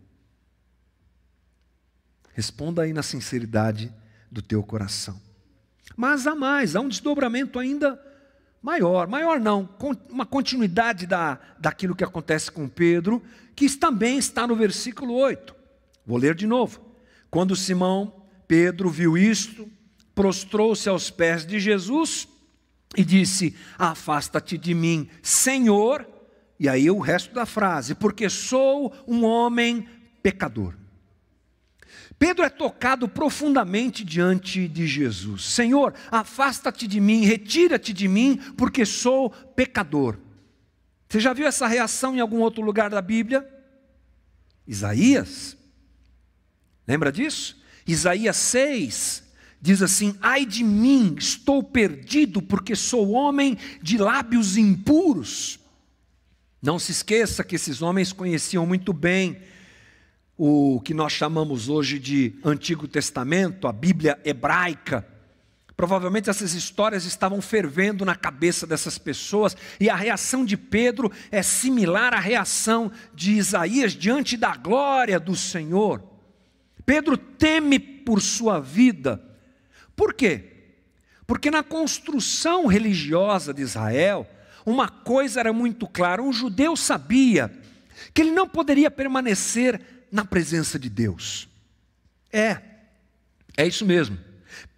Responda 2.34 2.82
aí 2.82 2.92
na 2.92 3.02
sinceridade 3.02 3.92
do 4.30 4.42
teu 4.42 4.62
coração. 4.62 5.18
Mas 5.96 6.26
há 6.26 6.34
mais, 6.34 6.74
há 6.74 6.80
um 6.80 6.88
desdobramento 6.88 7.58
ainda 7.58 8.00
maior, 8.60 9.06
maior 9.06 9.38
não, 9.38 9.68
uma 10.10 10.26
continuidade 10.26 11.06
da, 11.06 11.38
daquilo 11.58 11.94
que 11.94 12.02
acontece 12.02 12.50
com 12.50 12.68
Pedro, 12.68 13.22
que 13.54 13.68
também 13.70 14.18
está 14.18 14.46
no 14.46 14.56
versículo 14.56 15.14
8. 15.14 15.54
Vou 16.04 16.18
ler 16.18 16.34
de 16.34 16.46
novo. 16.46 16.80
Quando 17.30 17.54
Simão 17.54 18.24
Pedro 18.48 18.90
viu 18.90 19.16
isto, 19.16 19.70
prostrou-se 20.14 20.88
aos 20.88 21.10
pés 21.10 21.46
de 21.46 21.60
Jesus 21.60 22.28
e 22.96 23.04
disse: 23.04 23.56
Afasta-te 23.78 24.58
de 24.58 24.74
mim, 24.74 25.08
Senhor. 25.22 26.08
E 26.58 26.68
aí 26.68 26.90
o 26.90 27.00
resto 27.00 27.34
da 27.34 27.44
frase, 27.44 27.94
porque 27.94 28.30
sou 28.30 28.94
um 29.06 29.24
homem 29.24 29.88
pecador. 30.22 30.74
Pedro 32.18 32.44
é 32.44 32.48
tocado 32.48 33.08
profundamente 33.08 34.04
diante 34.04 34.68
de 34.68 34.86
Jesus: 34.86 35.44
Senhor, 35.44 35.94
afasta-te 36.10 36.86
de 36.86 37.00
mim, 37.00 37.24
retira-te 37.24 37.92
de 37.92 38.08
mim, 38.08 38.36
porque 38.56 38.84
sou 38.84 39.30
pecador. 39.30 40.18
Você 41.08 41.20
já 41.20 41.32
viu 41.32 41.46
essa 41.46 41.66
reação 41.66 42.16
em 42.16 42.20
algum 42.20 42.40
outro 42.40 42.62
lugar 42.62 42.90
da 42.90 43.02
Bíblia? 43.02 43.48
Isaías, 44.66 45.56
lembra 46.86 47.12
disso? 47.12 47.62
Isaías 47.86 48.36
6 48.36 49.22
diz 49.60 49.82
assim: 49.82 50.16
Ai 50.20 50.46
de 50.46 50.64
mim, 50.64 51.16
estou 51.18 51.62
perdido, 51.62 52.40
porque 52.40 52.74
sou 52.74 53.10
homem 53.10 53.58
de 53.82 53.98
lábios 53.98 54.56
impuros. 54.56 55.58
Não 56.62 56.78
se 56.78 56.92
esqueça 56.92 57.44
que 57.44 57.56
esses 57.56 57.82
homens 57.82 58.12
conheciam 58.12 58.64
muito 58.64 58.92
bem 58.92 59.38
o 60.36 60.80
que 60.80 60.92
nós 60.92 61.12
chamamos 61.12 61.68
hoje 61.68 61.98
de 61.98 62.34
Antigo 62.44 62.88
Testamento, 62.88 63.68
a 63.68 63.72
Bíblia 63.72 64.18
hebraica. 64.24 65.06
Provavelmente 65.76 66.30
essas 66.30 66.54
histórias 66.54 67.04
estavam 67.04 67.40
fervendo 67.40 68.04
na 68.04 68.14
cabeça 68.14 68.66
dessas 68.66 68.96
pessoas, 68.98 69.56
e 69.80 69.90
a 69.90 69.96
reação 69.96 70.44
de 70.44 70.56
Pedro 70.56 71.10
é 71.30 71.42
similar 71.42 72.14
à 72.14 72.20
reação 72.20 72.90
de 73.12 73.32
Isaías 73.32 73.92
diante 73.92 74.36
da 74.36 74.56
glória 74.56 75.18
do 75.18 75.34
Senhor. 75.34 76.02
Pedro 76.86 77.16
teme 77.16 77.78
por 77.78 78.20
sua 78.20 78.60
vida. 78.60 79.22
Por 79.96 80.14
quê? 80.14 80.52
Porque 81.26 81.50
na 81.50 81.62
construção 81.62 82.66
religiosa 82.66 83.54
de 83.54 83.62
Israel, 83.62 84.28
uma 84.66 84.88
coisa 84.88 85.40
era 85.40 85.52
muito 85.52 85.86
clara: 85.88 86.22
um 86.22 86.32
judeu 86.32 86.76
sabia 86.76 87.50
que 88.12 88.22
ele 88.22 88.32
não 88.32 88.48
poderia 88.48 88.90
permanecer 88.90 89.80
na 90.14 90.24
presença 90.24 90.78
de 90.78 90.88
Deus. 90.88 91.48
É, 92.32 92.60
é 93.56 93.66
isso 93.66 93.84
mesmo. 93.84 94.16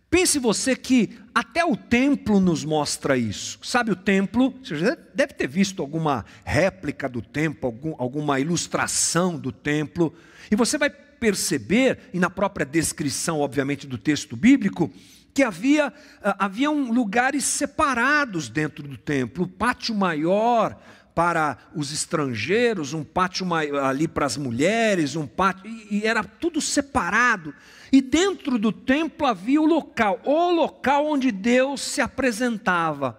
Pense 0.08 0.38
você 0.38 0.74
que 0.74 1.18
até 1.34 1.62
o 1.62 1.76
templo 1.76 2.40
nos 2.40 2.64
mostra 2.64 3.18
isso. 3.18 3.58
Sabe 3.62 3.90
o 3.90 3.96
templo? 3.96 4.58
Você 4.64 4.76
já 4.76 4.96
deve 5.14 5.34
ter 5.34 5.46
visto 5.46 5.82
alguma 5.82 6.24
réplica 6.42 7.06
do 7.06 7.20
templo, 7.20 7.66
algum, 7.66 7.94
alguma 7.98 8.40
ilustração 8.40 9.38
do 9.38 9.52
templo. 9.52 10.14
E 10.50 10.56
você 10.56 10.78
vai 10.78 10.88
perceber, 10.88 11.98
e 12.14 12.18
na 12.18 12.30
própria 12.30 12.64
descrição, 12.64 13.40
obviamente, 13.40 13.86
do 13.86 13.98
texto 13.98 14.36
bíblico, 14.36 14.90
que 15.34 15.42
havia 15.42 15.92
ah, 16.22 16.46
haviam 16.46 16.90
lugares 16.90 17.44
separados 17.44 18.48
dentro 18.48 18.88
do 18.88 18.96
templo, 18.96 19.44
o 19.44 19.48
pátio 19.48 19.94
maior 19.94 20.80
para 21.16 21.56
os 21.74 21.92
estrangeiros, 21.92 22.92
um 22.92 23.02
pátio 23.02 23.46
ali 23.54 24.06
para 24.06 24.26
as 24.26 24.36
mulheres, 24.36 25.16
um 25.16 25.26
pátio 25.26 25.64
e 25.90 26.04
era 26.04 26.22
tudo 26.22 26.60
separado. 26.60 27.54
E 27.90 28.02
dentro 28.02 28.58
do 28.58 28.70
templo 28.70 29.26
havia 29.26 29.62
o 29.62 29.64
local, 29.64 30.20
o 30.24 30.50
local 30.50 31.06
onde 31.06 31.32
Deus 31.32 31.80
se 31.80 32.02
apresentava. 32.02 33.18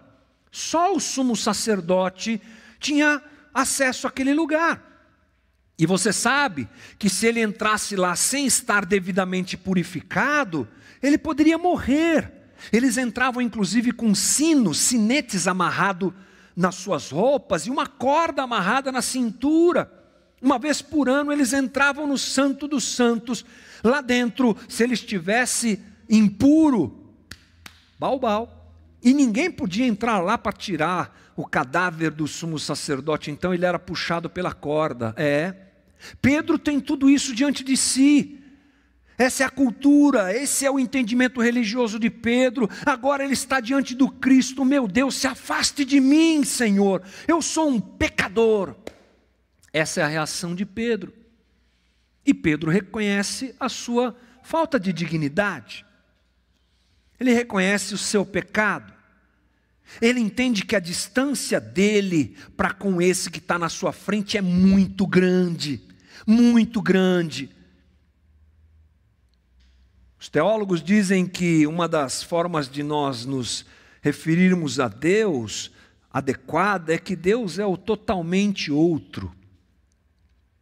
Só 0.52 0.96
o 0.96 1.00
sumo 1.00 1.36
sacerdote 1.36 2.40
tinha 2.80 3.20
acesso 3.52 4.06
àquele 4.06 4.32
lugar. 4.32 5.10
E 5.80 5.88
você 5.88 6.14
sabe 6.14 6.70
que 7.00 7.10
se 7.10 7.26
ele 7.26 7.42
entrasse 7.42 7.96
lá 7.96 8.16
sem 8.16 8.46
estar 8.46 8.86
devidamente 8.86 9.58
purificado, 9.58 10.68
ele 11.02 11.18
poderia 11.18 11.58
morrer. 11.58 12.32
Eles 12.72 12.96
entravam 12.96 13.42
inclusive 13.42 13.92
com 13.92 14.14
sinos, 14.14 14.78
sinetes 14.78 15.48
amarrados 15.48 16.14
nas 16.58 16.74
suas 16.74 17.12
roupas 17.12 17.68
e 17.68 17.70
uma 17.70 17.86
corda 17.86 18.42
amarrada 18.42 18.92
na 18.92 19.04
cintura. 19.04 19.94
Uma 20.42 20.58
vez 20.58 20.82
por 20.82 21.08
ano 21.08 21.32
eles 21.32 21.54
entravam 21.54 22.08
no 22.08 22.18
Santo 22.18 22.68
dos 22.68 22.84
Santos. 22.84 23.46
Lá 23.84 24.02
dentro, 24.02 24.58
se 24.68 24.84
ele 24.84 24.96
estivesse 24.96 25.80
impuro, 26.10 27.14
balbal. 28.00 28.74
E 29.04 29.14
ninguém 29.14 29.52
podia 29.52 29.86
entrar 29.86 30.20
lá 30.20 30.36
para 30.36 30.52
tirar 30.52 31.32
o 31.36 31.46
cadáver 31.46 32.10
do 32.10 32.28
sumo 32.28 32.58
sacerdote, 32.58 33.30
então 33.30 33.54
ele 33.54 33.64
era 33.64 33.78
puxado 33.78 34.28
pela 34.28 34.52
corda. 34.52 35.14
É. 35.16 35.54
Pedro 36.20 36.58
tem 36.58 36.80
tudo 36.80 37.08
isso 37.08 37.36
diante 37.36 37.64
de 37.64 37.78
si. 37.78 38.44
Essa 39.18 39.44
é 39.44 39.46
a 39.48 39.50
cultura, 39.50 40.36
esse 40.36 40.64
é 40.64 40.70
o 40.70 40.78
entendimento 40.78 41.42
religioso 41.42 41.98
de 41.98 42.10
Pedro. 42.10 42.70
Agora 42.86 43.24
ele 43.24 43.34
está 43.34 43.60
diante 43.60 43.96
do 43.96 44.10
Cristo. 44.10 44.64
Meu 44.64 44.88
Deus, 44.88 45.16
se 45.16 45.26
afaste 45.26 45.84
de 45.84 46.00
mim, 46.00 46.44
Senhor. 46.44 47.02
Eu 47.28 47.42
sou 47.42 47.68
um 47.68 47.80
pecador. 47.80 48.76
Essa 49.74 50.02
é 50.02 50.04
a 50.04 50.08
reação 50.08 50.54
de 50.54 50.66
Pedro. 50.66 51.12
E 52.24 52.34
Pedro 52.34 52.70
reconhece 52.70 53.56
a 53.60 53.68
sua 53.68 54.16
falta 54.44 54.80
de 54.80 54.94
dignidade. 54.94 55.84
Ele 57.20 57.34
reconhece 57.34 57.96
o 57.96 57.98
seu 57.98 58.24
pecado. 58.24 58.94
Ele 60.00 60.20
entende 60.20 60.64
que 60.64 60.76
a 60.76 60.80
distância 60.80 61.60
dele 61.60 62.38
para 62.56 62.72
com 62.72 63.02
esse 63.02 63.32
que 63.32 63.40
está 63.40 63.58
na 63.58 63.70
sua 63.70 63.92
frente 63.92 64.38
é 64.38 64.42
muito 64.42 65.08
grande 65.08 65.88
muito 66.28 66.82
grande. 66.82 67.50
Os 70.20 70.30
teólogos 70.30 70.82
dizem 70.82 71.28
que 71.28 71.68
uma 71.68 71.88
das 71.88 72.24
formas 72.24 72.68
de 72.70 72.82
nós 72.82 73.26
nos 73.26 73.66
referirmos 74.02 74.80
a 74.80 74.88
Deus 74.88 75.72
adequada 76.12 76.94
é 76.94 76.98
que 76.98 77.16
Deus 77.16 77.60
é 77.60 77.66
o 77.66 77.78
totalmente 77.78 78.72
outro. 78.72 79.32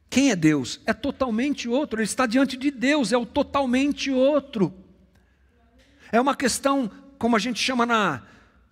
Quem 0.09 0.31
é 0.31 0.35
Deus? 0.35 0.81
É 0.85 0.93
totalmente 0.93 1.69
outro, 1.69 1.99
ele 1.99 2.05
está 2.05 2.25
diante 2.25 2.57
de 2.57 2.71
Deus, 2.71 3.11
é 3.11 3.17
o 3.17 3.25
totalmente 3.25 4.11
outro. 4.11 4.73
É 6.11 6.19
uma 6.19 6.35
questão, 6.35 6.91
como 7.17 7.35
a 7.35 7.39
gente 7.39 7.59
chama 7.59 7.85
na, 7.85 8.23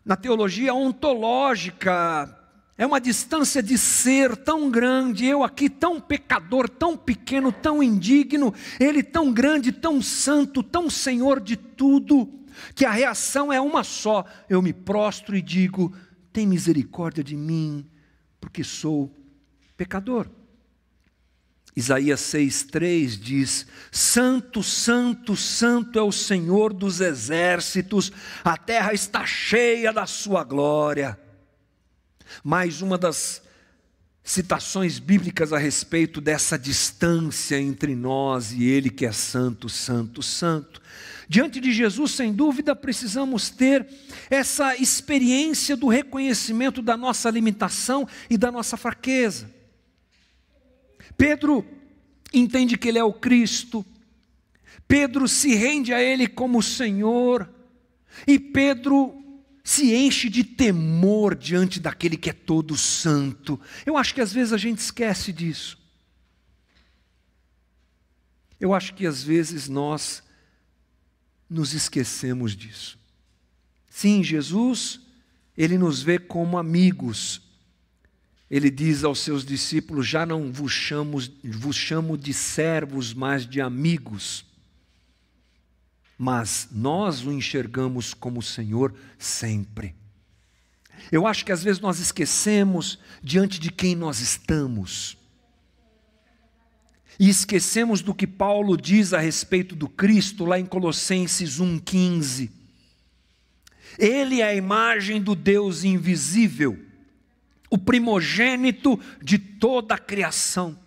na 0.06 0.16
teologia, 0.16 0.74
ontológica, 0.74 2.43
é 2.84 2.86
uma 2.86 3.00
distância 3.00 3.64
de 3.64 3.78
ser 3.78 4.36
tão 4.36 4.70
grande, 4.70 5.26
eu 5.26 5.42
aqui 5.42 5.70
tão 5.70 6.02
pecador, 6.02 6.68
tão 6.68 6.98
pequeno, 6.98 7.50
tão 7.50 7.82
indigno, 7.82 8.54
ele 8.78 9.02
tão 9.02 9.32
grande, 9.32 9.72
tão 9.72 10.02
santo, 10.02 10.62
tão 10.62 10.90
senhor 10.90 11.40
de 11.40 11.56
tudo, 11.56 12.30
que 12.76 12.86
a 12.86 12.92
reação 12.92 13.54
é 13.54 13.62
uma 13.62 13.86
só: 13.86 14.26
eu 14.50 14.62
me 14.62 14.74
prostro 14.74 15.34
e 15.34 15.42
digo: 15.42 15.96
tem 16.34 16.46
misericórdia 16.46 17.24
de 17.24 17.38
mim, 17.38 17.90
porque 18.42 18.66
sou 18.66 19.10
pecador. 19.78 20.30
Isaías 21.74 22.20
6,3 22.20 23.18
diz: 23.18 23.66
Santo, 23.94 24.62
Santo, 24.62 25.38
Santo 25.38 25.98
é 25.98 26.02
o 26.02 26.12
Senhor 26.12 26.74
dos 26.74 27.00
exércitos, 27.00 28.12
a 28.44 28.58
terra 28.58 28.92
está 28.92 29.26
cheia 29.26 29.94
da 29.94 30.06
sua 30.06 30.44
glória. 30.44 31.23
Mais 32.42 32.82
uma 32.82 32.98
das 32.98 33.42
citações 34.24 35.00
bíblicas 35.00 35.52
a 35.52 35.58
respeito 35.58 36.22
dessa 36.22 36.58
distância 36.58 37.60
entre 37.60 37.94
nós 37.94 38.54
e 38.54 38.64
Ele 38.64 38.90
que 38.90 39.06
é 39.06 39.12
santo, 39.12 39.68
santo, 39.68 40.24
santo. 40.24 40.82
Diante 41.28 41.60
de 41.60 41.74
Jesus, 41.74 42.12
sem 42.12 42.34
dúvida, 42.34 42.76
precisamos 42.76 43.50
ter 43.50 43.88
essa 44.30 44.76
experiência 44.76 45.76
do 45.76 45.88
reconhecimento 45.88 46.82
da 46.82 46.96
nossa 46.96 47.30
limitação 47.30 48.08
e 48.30 48.38
da 48.38 48.52
nossa 48.52 48.78
fraqueza. 48.78 49.50
Pedro 51.18 51.66
entende 52.34 52.78
que 52.78 52.88
Ele 52.88 53.00
é 53.00 53.04
o 53.04 53.14
Cristo, 53.14 53.86
Pedro 54.88 55.28
se 55.28 55.54
rende 55.56 55.94
a 55.94 56.02
Ele 56.02 56.28
como 56.28 56.62
Senhor, 56.62 57.50
e 58.28 58.38
Pedro 58.38 59.23
se 59.64 59.96
enche 59.96 60.30
de 60.30 60.44
temor 60.44 61.36
diante 61.36 61.80
daquele 61.80 62.18
que 62.18 62.30
é 62.30 62.34
todo 62.34 62.78
santo. 62.78 63.60
Eu 63.86 63.96
acho 63.96 64.14
que 64.14 64.20
às 64.20 64.34
vezes 64.34 64.52
a 64.52 64.58
gente 64.58 64.80
esquece 64.80 65.32
disso. 65.32 65.78
Eu 68.60 68.74
acho 68.74 68.94
que 68.94 69.06
às 69.06 69.24
vezes 69.24 69.70
nós 69.70 70.22
nos 71.50 71.74
esquecemos 71.74 72.56
disso. 72.56 73.00
Sim, 73.90 74.24
Jesus, 74.24 75.00
ele 75.58 75.78
nos 75.78 76.02
vê 76.02 76.20
como 76.20 76.58
amigos. 76.58 77.42
Ele 78.50 78.70
diz 78.70 79.04
aos 79.04 79.20
seus 79.20 79.46
discípulos: 79.46 80.08
Já 80.08 80.26
não 80.26 80.52
vos 80.52 80.72
chamo, 80.72 81.20
vos 81.44 81.76
chamo 81.76 82.18
de 82.18 82.34
servos, 82.34 83.14
mas 83.14 83.48
de 83.48 83.62
amigos. 83.62 84.46
Mas 86.18 86.68
nós 86.72 87.26
o 87.26 87.32
enxergamos 87.32 88.14
como 88.14 88.42
Senhor 88.42 88.94
sempre. 89.18 89.96
Eu 91.12 91.28
acho 91.28 91.46
que 91.46 91.52
às 91.52 91.64
vezes 91.64 91.82
nós 91.82 92.00
esquecemos 92.00 93.00
diante 93.22 93.60
de 93.60 93.72
quem 93.72 93.96
nós 93.96 94.20
estamos. 94.20 95.18
E 97.20 97.30
esquecemos 97.30 98.02
do 98.02 98.14
que 98.14 98.26
Paulo 98.26 98.76
diz 98.76 99.14
a 99.14 99.20
respeito 99.20 99.76
do 99.76 99.88
Cristo 99.88 100.46
lá 100.46 100.60
em 100.60 100.66
Colossenses 100.66 101.60
1,15. 101.60 102.50
Ele 104.00 104.42
é 104.42 104.46
a 104.46 104.56
imagem 104.56 105.22
do 105.22 105.36
Deus 105.36 105.84
invisível, 105.84 106.80
o 107.70 107.78
primogênito 107.78 109.00
de 109.22 109.38
toda 109.38 109.96
a 109.96 110.00
criação. 110.00 110.83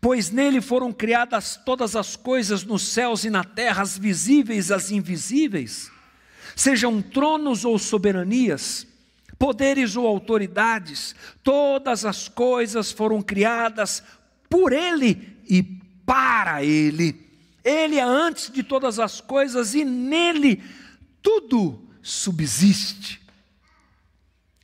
Pois 0.00 0.30
nele 0.30 0.60
foram 0.60 0.92
criadas 0.92 1.58
todas 1.64 1.96
as 1.96 2.16
coisas 2.16 2.64
nos 2.64 2.82
céus 2.82 3.24
e 3.24 3.30
na 3.30 3.44
terra, 3.44 3.82
as 3.82 3.96
visíveis 3.96 4.68
e 4.68 4.74
as 4.74 4.90
invisíveis, 4.90 5.90
sejam 6.54 7.00
tronos 7.00 7.64
ou 7.64 7.78
soberanias, 7.78 8.86
poderes 9.38 9.96
ou 9.96 10.06
autoridades, 10.06 11.14
todas 11.42 12.04
as 12.04 12.28
coisas 12.28 12.92
foram 12.92 13.20
criadas 13.20 14.02
por 14.48 14.72
Ele 14.72 15.36
e 15.48 15.62
para 16.06 16.62
Ele. 16.62 17.24
Ele 17.64 17.96
é 17.96 18.02
antes 18.02 18.50
de 18.50 18.62
todas 18.62 18.98
as 18.98 19.20
coisas 19.20 19.74
e 19.74 19.84
nele 19.84 20.62
tudo 21.22 21.82
subsiste. 22.02 23.20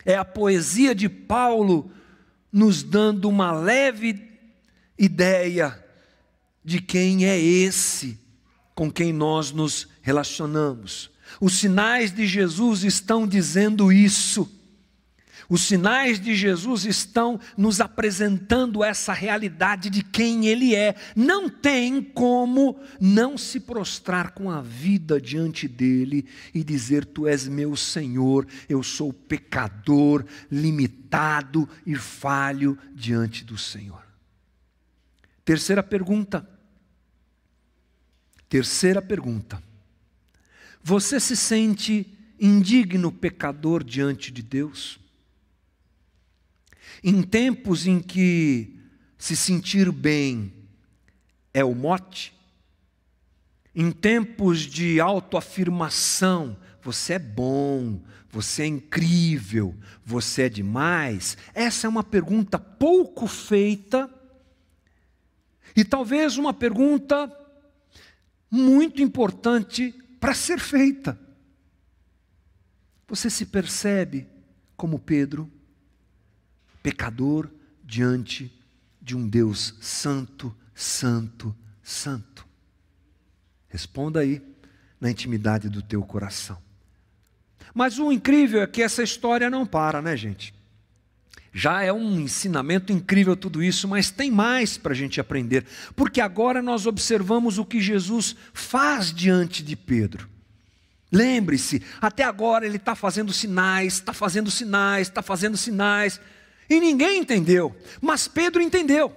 É 0.04 0.14
a 0.14 0.24
poesia 0.24 0.94
de 0.94 1.09
Paulo 1.09 1.90
nos 2.52 2.83
dando 2.83 3.28
uma 3.28 3.52
leve 3.52 4.30
ideia 5.00 5.82
de 6.64 6.80
quem 6.80 7.26
é 7.26 7.38
esse 7.38 8.20
com 8.80 8.90
quem 8.90 9.12
nós 9.12 9.52
nos 9.52 9.88
relacionamos. 10.00 11.10
Os 11.38 11.58
sinais 11.58 12.12
de 12.12 12.26
Jesus 12.26 12.82
estão 12.82 13.26
dizendo 13.26 13.92
isso. 13.92 14.50
Os 15.50 15.62
sinais 15.62 16.18
de 16.18 16.34
Jesus 16.34 16.86
estão 16.86 17.38
nos 17.58 17.78
apresentando 17.80 18.82
essa 18.82 19.12
realidade 19.12 19.90
de 19.90 20.02
quem 20.02 20.46
Ele 20.46 20.74
é. 20.74 20.94
Não 21.14 21.46
tem 21.48 22.00
como 22.00 22.80
não 22.98 23.36
se 23.36 23.60
prostrar 23.60 24.30
com 24.30 24.48
a 24.48 24.62
vida 24.62 25.20
diante 25.20 25.68
dele 25.68 26.24
e 26.54 26.64
dizer: 26.64 27.04
Tu 27.04 27.26
és 27.26 27.46
meu 27.48 27.76
Senhor, 27.76 28.46
eu 28.66 28.82
sou 28.82 29.12
pecador, 29.12 30.24
limitado 30.50 31.68
e 31.84 31.96
falho 31.96 32.78
diante 32.94 33.44
do 33.44 33.58
Senhor. 33.58 34.10
Terceira 35.44 35.83
pergunta. 35.83 36.48
Terceira 38.48 39.00
pergunta. 39.00 39.62
Você 40.83 41.20
se 41.20 41.37
sente 41.37 42.18
indigno 42.38 43.12
pecador 43.12 43.85
diante 43.85 44.33
de 44.33 44.42
Deus? 44.42 44.98
Em 47.03 47.22
tempos 47.22 47.87
em 47.87 48.00
que 48.00 48.79
se 49.16 49.37
sentir 49.37 49.92
bem 49.92 50.53
é 51.53 51.64
o 51.64 51.74
mote, 51.74 52.35
em 53.74 53.92
tempos 53.92 54.61
de 54.61 55.00
autoafirmação, 55.00 56.57
você 56.83 57.14
é 57.14 57.18
bom, 57.18 58.03
você 58.31 58.62
é 58.62 58.66
incrível, 58.66 59.76
você 60.05 60.42
é 60.42 60.48
demais, 60.48 61.37
essa 61.55 61.87
é 61.87 61.90
uma 61.90 62.03
pergunta 62.03 62.59
pouco 62.59 63.26
feita 63.26 64.11
e 65.76 65.85
talvez 65.85 66.37
uma 66.37 66.52
pergunta 66.52 67.30
muito 68.50 69.02
importante 69.02 69.92
para 70.18 70.35
ser 70.35 70.59
feita. 70.59 71.18
Você 73.09 73.30
se 73.30 73.46
percebe 73.46 74.26
como 74.76 74.98
Pedro? 74.98 75.50
pecador 76.83 77.50
diante 77.85 78.52
de 79.00 79.16
um 79.16 79.28
Deus 79.28 79.74
santo, 79.80 80.54
santo, 80.74 81.54
santo? 81.83 82.46
Responda 83.68 84.20
aí 84.20 84.42
na 85.00 85.11
intimidade 85.11 85.68
do 85.68 85.83
teu 85.83 86.02
coração. 86.02 86.59
Mas 87.72 87.98
o 87.98 88.11
incrível 88.11 88.62
é 88.62 88.66
que 88.66 88.83
essa 88.83 89.02
história 89.02 89.48
não 89.48 89.64
para, 89.66 90.02
né, 90.02 90.16
gente? 90.16 90.54
Já 91.52 91.82
é 91.82 91.92
um 91.92 92.20
ensinamento 92.20 92.92
incrível 92.92 93.36
tudo 93.36 93.62
isso, 93.62 93.88
mas 93.88 94.10
tem 94.10 94.30
mais 94.30 94.78
para 94.78 94.92
a 94.92 94.96
gente 94.96 95.20
aprender, 95.20 95.66
porque 95.96 96.20
agora 96.20 96.62
nós 96.62 96.86
observamos 96.86 97.58
o 97.58 97.64
que 97.64 97.80
Jesus 97.80 98.36
faz 98.52 99.12
diante 99.12 99.62
de 99.62 99.74
Pedro. 99.74 100.28
Lembre-se, 101.10 101.82
até 102.00 102.22
agora 102.22 102.64
ele 102.64 102.76
está 102.76 102.94
fazendo 102.94 103.32
sinais, 103.32 103.94
está 103.94 104.12
fazendo 104.12 104.48
sinais, 104.48 105.08
está 105.08 105.22
fazendo 105.22 105.56
sinais. 105.56 106.20
E 106.68 106.78
ninguém 106.78 107.18
entendeu, 107.18 107.74
mas 108.00 108.28
Pedro 108.28 108.62
entendeu. 108.62 109.14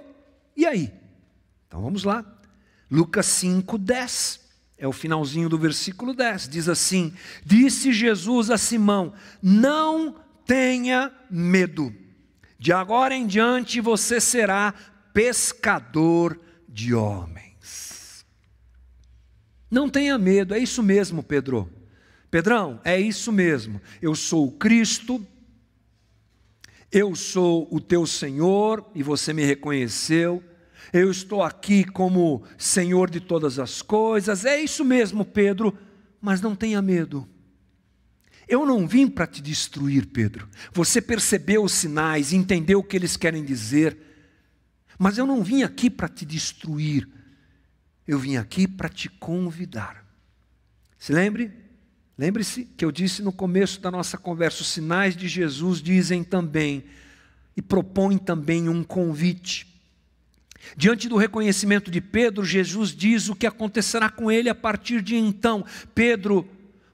E 0.57 0.65
aí? 0.65 0.91
Então 1.67 1.81
vamos 1.81 2.03
lá. 2.03 2.25
Lucas 2.89 3.27
5, 3.27 3.77
10. 3.77 4.41
É 4.75 4.87
o 4.87 4.91
finalzinho 4.91 5.47
do 5.47 5.57
versículo 5.57 6.15
10. 6.15 6.49
Diz 6.49 6.67
assim: 6.67 7.13
Disse 7.45 7.93
Jesus 7.93 8.49
a 8.49 8.57
Simão: 8.57 9.13
Não 9.41 10.15
tenha 10.45 11.11
medo. 11.29 11.93
De 12.57 12.71
agora 12.71 13.13
em 13.13 13.27
diante 13.27 13.81
você 13.81 14.19
será 14.19 14.73
pescador 15.13 16.39
de 16.67 16.93
homens. 16.93 18.25
Não 19.69 19.89
tenha 19.89 20.17
medo, 20.17 20.53
é 20.53 20.59
isso 20.59 20.83
mesmo, 20.83 21.23
Pedro. 21.23 21.69
Pedrão, 22.29 22.79
é 22.83 22.99
isso 22.99 23.31
mesmo. 23.31 23.81
Eu 24.01 24.15
sou 24.15 24.47
o 24.47 24.51
Cristo, 24.51 25.25
eu 26.91 27.15
sou 27.15 27.67
o 27.71 27.79
teu 27.79 28.05
Senhor 28.05 28.85
e 28.93 29.01
você 29.01 29.33
me 29.33 29.43
reconheceu. 29.43 30.43
Eu 30.91 31.09
estou 31.09 31.41
aqui 31.41 31.83
como 31.83 32.43
Senhor 32.57 33.09
de 33.09 33.19
todas 33.19 33.57
as 33.57 33.81
coisas. 33.81 34.45
É 34.45 34.61
isso 34.61 34.85
mesmo, 34.85 35.25
Pedro, 35.25 35.75
mas 36.21 36.39
não 36.39 36.55
tenha 36.55 36.81
medo. 36.81 37.27
Eu 38.47 38.65
não 38.65 38.87
vim 38.87 39.07
para 39.07 39.27
te 39.27 39.41
destruir, 39.41 40.07
Pedro. 40.07 40.47
Você 40.71 41.01
percebeu 41.01 41.63
os 41.63 41.71
sinais, 41.71 42.33
entendeu 42.33 42.79
o 42.79 42.83
que 42.83 42.95
eles 42.95 43.15
querem 43.15 43.43
dizer. 43.43 43.97
Mas 44.97 45.17
eu 45.17 45.25
não 45.25 45.43
vim 45.43 45.63
aqui 45.63 45.89
para 45.89 46.07
te 46.07 46.25
destruir. 46.25 47.07
Eu 48.07 48.19
vim 48.19 48.35
aqui 48.35 48.67
para 48.67 48.89
te 48.89 49.09
convidar. 49.09 50.05
Se 50.97 51.13
lembre? 51.13 51.51
Lembre-se 52.17 52.65
que 52.65 52.85
eu 52.85 52.91
disse 52.91 53.21
no 53.21 53.31
começo 53.31 53.81
da 53.81 53.89
nossa 53.89 54.17
conversa: 54.17 54.61
os 54.61 54.67
sinais 54.67 55.15
de 55.15 55.27
Jesus 55.27 55.81
dizem 55.81 56.23
também 56.23 56.83
e 57.55 57.61
propõem 57.61 58.17
também 58.17 58.69
um 58.69 58.83
convite. 58.83 59.67
Diante 60.77 61.09
do 61.09 61.17
reconhecimento 61.17 61.91
de 61.91 61.99
Pedro, 61.99 62.45
Jesus 62.45 62.95
diz 62.95 63.27
o 63.27 63.35
que 63.35 63.45
acontecerá 63.45 64.09
com 64.09 64.31
ele 64.31 64.49
a 64.49 64.55
partir 64.55 65.01
de 65.01 65.15
então. 65.15 65.65
Pedro, 65.93 66.47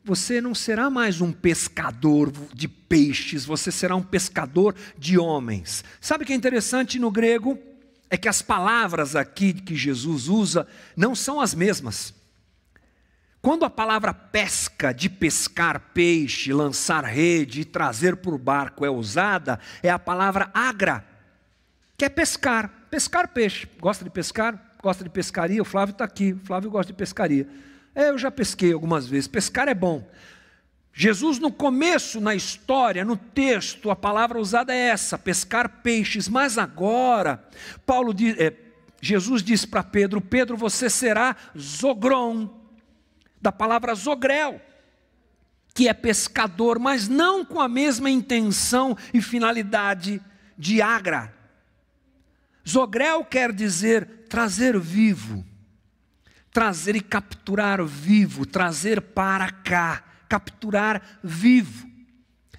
você 0.04 0.40
não 0.40 0.56
será 0.56 0.90
mais 0.90 1.22
um 1.22 1.32
pescador 1.32 2.32
de 2.54 2.68
peixes, 2.68 3.46
você 3.46 3.72
será 3.72 3.96
um 3.96 4.04
pescador 4.04 4.76
de 4.98 5.18
homens. 5.18 5.84
Sabe 6.00 6.24
o 6.24 6.28
que 6.28 6.34
é 6.34 6.36
interessante 6.36 6.98
no 6.98 7.12
grego? 7.12 7.58
É 8.10 8.18
que 8.18 8.28
as 8.28 8.42
palavras 8.42 9.16
aqui 9.16 9.54
que 9.54 9.76
Jesus 9.76 10.28
usa 10.28 10.68
não 10.96 11.14
são 11.14 11.40
as 11.40 11.54
mesmas. 11.54 12.14
Quando 13.42 13.64
a 13.64 13.70
palavra 13.70 14.14
pesca, 14.14 14.94
de 14.94 15.10
pescar 15.10 15.92
peixe, 15.94 16.52
lançar 16.52 17.06
rede 17.06 17.62
e 17.62 17.66
trazer 17.66 18.18
por 18.18 18.38
barco 18.38 18.86
é 18.86 18.90
usada, 18.90 19.60
é 19.82 19.90
a 19.90 20.00
palavra 20.00 20.50
agra, 20.54 21.06
que 21.98 22.04
é 22.04 22.10
pescar, 22.10 22.88
pescar 22.90 23.30
peixe. 23.30 23.68
Gosta 23.80 24.04
de 24.04 24.10
pescar? 24.10 24.76
Gosta 24.82 25.04
de 25.04 25.10
pescaria? 25.10 25.62
O 25.62 25.66
Flávio 25.66 25.92
está 25.92 26.04
aqui, 26.04 26.34
o 26.34 26.46
Flávio 26.46 26.72
gosta 26.72 26.92
de 26.92 26.98
pescaria. 26.98 27.48
É, 28.00 28.12
eu 28.12 28.18
já 28.18 28.32
pesquei 28.32 28.72
algumas 28.72 29.06
vezes, 29.06 29.28
pescar 29.28 29.68
é 29.68 29.74
bom. 29.74 30.10
Jesus, 30.94 31.38
no 31.38 31.52
começo, 31.52 32.22
na 32.22 32.34
história, 32.34 33.04
no 33.04 33.18
texto, 33.18 33.92
a 33.92 33.96
palavra 33.96 34.40
usada 34.40 34.74
é 34.74 34.88
essa, 34.88 35.18
pescar 35.18 35.82
peixes, 35.84 36.30
mas 36.30 36.58
agora, 36.58 37.46
Paulo 37.86 38.14
diz, 38.14 38.40
é, 38.40 38.54
Jesus 39.02 39.44
diz 39.44 39.66
para 39.66 39.84
Pedro: 39.84 40.22
Pedro, 40.22 40.56
você 40.56 40.90
será 40.90 41.36
zogron, 41.58 42.50
da 43.42 43.52
palavra 43.52 43.94
zogrel, 43.96 44.62
que 45.74 45.90
é 45.90 45.94
pescador, 45.94 46.80
mas 46.80 47.10
não 47.10 47.44
com 47.44 47.60
a 47.60 47.68
mesma 47.68 48.10
intenção 48.10 48.96
e 49.14 49.22
finalidade 49.22 50.22
de 50.58 50.82
agra. 50.82 51.34
Zogrel 52.66 53.26
quer 53.26 53.52
dizer 53.52 54.26
trazer 54.30 54.80
vivo, 54.80 55.49
trazer 56.52 56.96
e 56.96 57.02
capturar 57.02 57.84
vivo, 57.86 58.46
trazer 58.46 59.02
para 59.02 59.52
cá, 59.52 60.04
capturar 60.28 61.20
vivo. 61.24 61.88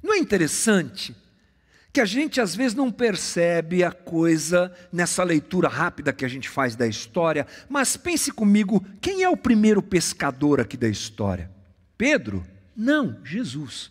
Não 0.03 0.15
é 0.15 0.19
interessante 0.19 1.15
que 1.93 2.01
a 2.01 2.05
gente 2.05 2.41
às 2.41 2.55
vezes 2.55 2.75
não 2.75 2.91
percebe 2.91 3.83
a 3.83 3.91
coisa 3.91 4.73
nessa 4.93 5.25
leitura 5.25 5.69
rápida 5.69 6.13
que 6.13 6.25
a 6.25 6.29
gente 6.29 6.49
faz 6.49 6.77
da 6.77 6.87
história, 6.87 7.47
mas 7.69 7.97
pense 7.97 8.31
comigo, 8.31 8.85
quem 9.01 9.23
é 9.23 9.29
o 9.29 9.37
primeiro 9.37 9.83
pescador 9.83 10.61
aqui 10.61 10.77
da 10.77 10.89
história? 10.89 11.51
Pedro? 11.99 12.47
Não, 12.77 13.19
Jesus. 13.25 13.91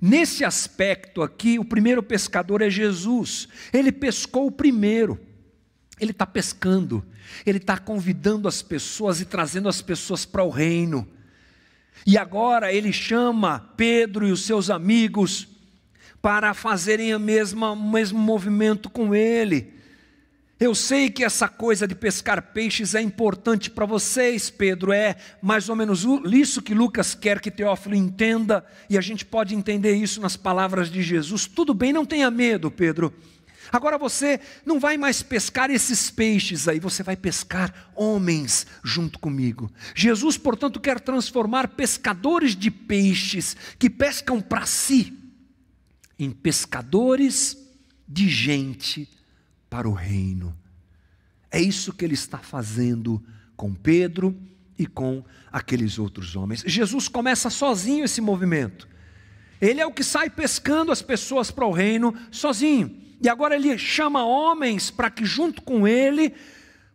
Nesse 0.00 0.44
aspecto 0.44 1.22
aqui, 1.22 1.58
o 1.58 1.64
primeiro 1.64 2.02
pescador 2.02 2.62
é 2.62 2.70
Jesus. 2.70 3.48
Ele 3.72 3.92
pescou 3.92 4.46
o 4.46 4.52
primeiro. 4.52 5.20
Ele 6.00 6.10
está 6.10 6.26
pescando, 6.26 7.04
ele 7.46 7.58
está 7.58 7.78
convidando 7.78 8.48
as 8.48 8.62
pessoas 8.62 9.20
e 9.20 9.24
trazendo 9.24 9.68
as 9.68 9.80
pessoas 9.80 10.24
para 10.24 10.42
o 10.42 10.50
reino. 10.50 11.08
E 12.06 12.18
agora 12.18 12.72
ele 12.72 12.92
chama 12.92 13.72
Pedro 13.76 14.26
e 14.26 14.32
os 14.32 14.44
seus 14.44 14.70
amigos 14.70 15.48
para 16.20 16.54
fazerem 16.54 17.16
mesma, 17.18 17.72
o 17.72 17.76
mesmo 17.76 18.18
movimento 18.18 18.90
com 18.90 19.14
ele. 19.14 19.74
Eu 20.58 20.74
sei 20.74 21.10
que 21.10 21.24
essa 21.24 21.48
coisa 21.48 21.86
de 21.86 21.94
pescar 21.94 22.52
peixes 22.52 22.94
é 22.94 23.00
importante 23.02 23.70
para 23.70 23.84
vocês, 23.84 24.48
Pedro, 24.48 24.92
é 24.92 25.16
mais 25.42 25.68
ou 25.68 25.76
menos 25.76 26.06
isso 26.32 26.62
que 26.62 26.72
Lucas 26.72 27.14
quer 27.14 27.40
que 27.40 27.50
Teófilo 27.50 27.94
entenda, 27.94 28.64
e 28.88 28.96
a 28.96 29.00
gente 29.00 29.24
pode 29.24 29.54
entender 29.54 29.94
isso 29.94 30.20
nas 30.20 30.36
palavras 30.36 30.90
de 30.90 31.02
Jesus. 31.02 31.46
Tudo 31.46 31.74
bem, 31.74 31.92
não 31.92 32.06
tenha 32.06 32.30
medo, 32.30 32.70
Pedro. 32.70 33.12
Agora 33.72 33.98
você 33.98 34.40
não 34.64 34.78
vai 34.78 34.96
mais 34.96 35.22
pescar 35.22 35.70
esses 35.70 36.10
peixes 36.10 36.68
aí, 36.68 36.78
você 36.78 37.02
vai 37.02 37.16
pescar 37.16 37.90
homens 37.94 38.66
junto 38.82 39.18
comigo. 39.18 39.70
Jesus, 39.94 40.36
portanto, 40.36 40.80
quer 40.80 41.00
transformar 41.00 41.68
pescadores 41.68 42.54
de 42.56 42.70
peixes 42.70 43.56
que 43.78 43.90
pescam 43.90 44.40
para 44.40 44.66
si 44.66 45.12
em 46.18 46.30
pescadores 46.30 47.56
de 48.06 48.28
gente 48.28 49.08
para 49.68 49.88
o 49.88 49.92
reino. 49.92 50.56
É 51.50 51.60
isso 51.60 51.92
que 51.92 52.04
ele 52.04 52.14
está 52.14 52.38
fazendo 52.38 53.22
com 53.56 53.74
Pedro 53.74 54.36
e 54.78 54.86
com 54.86 55.24
aqueles 55.52 55.98
outros 55.98 56.34
homens. 56.36 56.64
Jesus 56.66 57.08
começa 57.08 57.48
sozinho 57.48 58.04
esse 58.04 58.20
movimento. 58.20 58.88
Ele 59.60 59.80
é 59.80 59.86
o 59.86 59.92
que 59.92 60.02
sai 60.02 60.28
pescando 60.28 60.90
as 60.92 61.00
pessoas 61.00 61.50
para 61.50 61.66
o 61.66 61.72
reino 61.72 62.14
sozinho. 62.30 63.03
E 63.24 63.28
agora 63.28 63.56
ele 63.56 63.78
chama 63.78 64.22
homens 64.22 64.90
para 64.90 65.10
que, 65.10 65.24
junto 65.24 65.62
com 65.62 65.88
ele, 65.88 66.34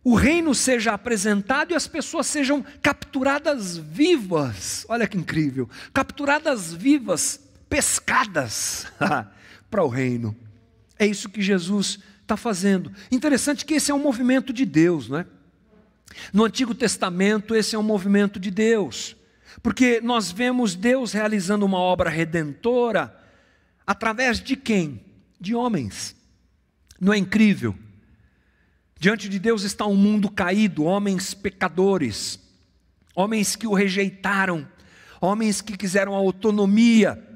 o 0.04 0.14
reino 0.14 0.54
seja 0.54 0.92
apresentado 0.92 1.72
e 1.72 1.74
as 1.74 1.88
pessoas 1.88 2.28
sejam 2.28 2.64
capturadas 2.80 3.76
vivas. 3.76 4.86
Olha 4.88 5.08
que 5.08 5.18
incrível! 5.18 5.68
Capturadas 5.92 6.72
vivas 6.72 7.40
pescadas 7.68 8.86
para 9.68 9.82
o 9.82 9.88
reino. 9.88 10.36
É 10.96 11.04
isso 11.04 11.28
que 11.28 11.42
Jesus 11.42 11.98
está 12.22 12.36
fazendo. 12.36 12.92
Interessante 13.10 13.64
que 13.64 13.74
esse 13.74 13.90
é 13.90 13.94
um 13.94 13.98
movimento 13.98 14.52
de 14.52 14.64
Deus, 14.64 15.08
não 15.08 15.18
é? 15.18 15.26
No 16.32 16.44
Antigo 16.44 16.76
Testamento, 16.76 17.56
esse 17.56 17.74
é 17.74 17.78
um 17.78 17.82
movimento 17.82 18.38
de 18.38 18.52
Deus, 18.52 19.16
porque 19.64 20.00
nós 20.00 20.30
vemos 20.30 20.76
Deus 20.76 21.12
realizando 21.12 21.66
uma 21.66 21.78
obra 21.78 22.08
redentora 22.08 23.18
através 23.84 24.38
de 24.40 24.54
quem? 24.54 25.04
De 25.40 25.56
homens. 25.56 26.19
Não 27.00 27.12
é 27.12 27.16
incrível? 27.16 27.74
Diante 28.98 29.30
de 29.30 29.38
Deus 29.38 29.62
está 29.62 29.86
um 29.86 29.96
mundo 29.96 30.30
caído, 30.30 30.84
homens 30.84 31.32
pecadores, 31.32 32.38
homens 33.14 33.56
que 33.56 33.66
o 33.66 33.72
rejeitaram, 33.72 34.68
homens 35.18 35.62
que 35.62 35.74
quiseram 35.74 36.14
autonomia, 36.14 37.26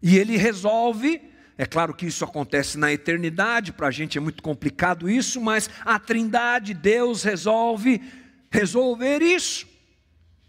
e 0.00 0.16
ele 0.16 0.36
resolve, 0.36 1.20
é 1.58 1.66
claro 1.66 1.92
que 1.92 2.06
isso 2.06 2.24
acontece 2.24 2.78
na 2.78 2.92
eternidade, 2.92 3.72
para 3.72 3.88
a 3.88 3.90
gente 3.90 4.16
é 4.16 4.20
muito 4.20 4.42
complicado 4.42 5.10
isso, 5.10 5.40
mas 5.40 5.68
a 5.84 5.98
Trindade, 5.98 6.74
Deus 6.74 7.24
resolve 7.24 8.00
resolver 8.50 9.20
isso. 9.20 9.66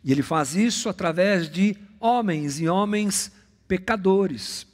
E 0.03 0.11
ele 0.11 0.21
faz 0.21 0.55
isso 0.55 0.89
através 0.89 1.49
de 1.49 1.75
homens 1.99 2.59
e 2.59 2.67
homens 2.67 3.31
pecadores. 3.67 4.67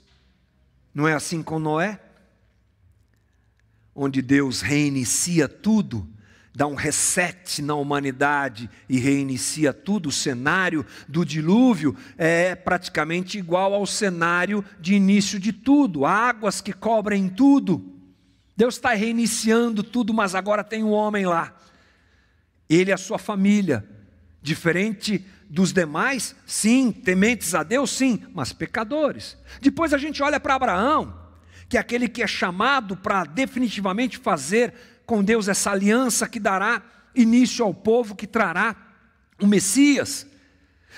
Não 0.94 1.08
é 1.08 1.14
assim 1.14 1.44
com 1.44 1.60
Noé? 1.60 2.00
Onde 4.02 4.22
Deus 4.22 4.62
reinicia 4.62 5.50
tudo 5.50 6.08
dá 6.56 6.68
um 6.68 6.76
reset 6.76 7.62
na 7.62 7.76
humanidade 7.76 8.70
e 8.90 8.98
reinicia 8.98 9.72
tudo, 9.72 10.10
o 10.10 10.12
cenário 10.12 10.86
do 11.08 11.24
dilúvio 11.24 11.96
é 12.18 12.56
praticamente 12.56 13.38
igual 13.38 13.74
ao 13.74 13.86
cenário 13.86 14.64
de 14.80 14.94
início 14.94 15.40
de 15.40 15.54
tudo, 15.54 16.06
águas 16.06 16.60
que 16.60 16.74
cobrem 16.74 17.30
tudo. 17.30 17.94
Deus 18.58 18.76
está 18.76 18.94
reiniciando 18.94 19.84
tudo, 19.84 20.14
mas 20.14 20.36
agora 20.36 20.64
tem 20.64 20.84
um 20.84 20.92
homem 20.92 21.26
lá. 21.26 21.56
Ele 22.70 22.92
e 22.92 22.94
a 22.94 22.98
sua 22.98 23.18
família, 23.18 23.88
diferente 24.42 25.26
dos 25.50 25.72
demais, 25.72 26.36
sim, 26.46 26.92
tementes 26.92 27.56
a 27.56 27.64
Deus, 27.64 27.90
sim, 27.90 28.22
mas 28.34 28.52
pecadores. 28.52 29.38
Depois 29.62 29.94
a 29.94 29.98
gente 29.98 30.22
olha 30.22 30.40
para 30.40 30.56
Abraão, 30.56 31.29
que 31.70 31.78
aquele 31.78 32.10
que 32.10 32.24
é 32.24 32.28
chamado 32.28 32.98
para 32.98 33.24
definitivamente 33.24 34.18
fazer 34.18 34.74
com 35.06 35.24
Deus 35.24 35.48
essa 35.48 35.70
aliança 35.70 36.28
que 36.28 36.40
dará 36.40 36.82
início 37.16 37.64
ao 37.64 37.74
povo 37.74 38.16
que 38.16 38.26
trará 38.26 38.76
o 39.40 39.46
Messias. 39.46 40.26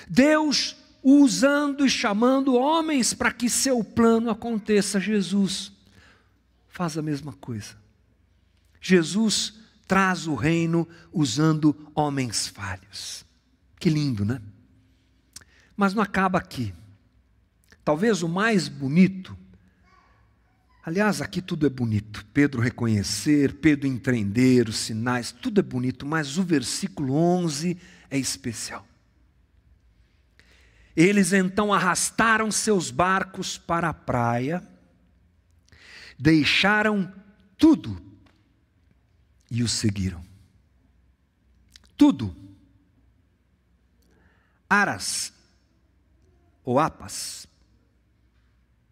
Deus 0.08 0.74
usando 1.02 1.84
e 1.84 1.90
chamando 1.90 2.54
homens 2.54 3.12
para 3.12 3.30
que 3.30 3.50
seu 3.50 3.84
plano 3.84 4.30
aconteça. 4.30 4.98
Jesus 4.98 5.72
faz 6.68 6.96
a 6.96 7.02
mesma 7.02 7.34
coisa. 7.34 7.76
Jesus 8.80 9.54
traz 9.86 10.26
o 10.26 10.34
reino 10.34 10.88
usando 11.12 11.76
homens 11.94 12.46
falhos. 12.46 13.26
Que 13.78 13.90
lindo, 13.90 14.24
né? 14.24 14.40
Mas 15.76 15.92
não 15.92 16.02
acaba 16.02 16.38
aqui. 16.38 16.72
Talvez 17.84 18.22
o 18.22 18.28
mais 18.28 18.68
bonito 18.68 19.36
Aliás, 20.84 21.20
aqui 21.20 21.40
tudo 21.40 21.64
é 21.64 21.70
bonito. 21.70 22.26
Pedro 22.34 22.60
reconhecer, 22.60 23.54
Pedro 23.54 23.86
entender 23.86 24.68
os 24.68 24.78
sinais, 24.78 25.30
tudo 25.30 25.60
é 25.60 25.62
bonito, 25.62 26.04
mas 26.04 26.38
o 26.38 26.42
versículo 26.42 27.14
11 27.14 27.78
é 28.10 28.18
especial. 28.18 28.86
Eles 30.96 31.32
então 31.32 31.72
arrastaram 31.72 32.50
seus 32.50 32.90
barcos 32.90 33.56
para 33.56 33.90
a 33.90 33.94
praia, 33.94 34.62
deixaram 36.18 37.12
tudo 37.56 38.02
e 39.48 39.62
o 39.62 39.68
seguiram. 39.68 40.22
Tudo. 41.96 42.34
Aras 44.68 45.32
ou 46.64 46.80
apas. 46.80 47.46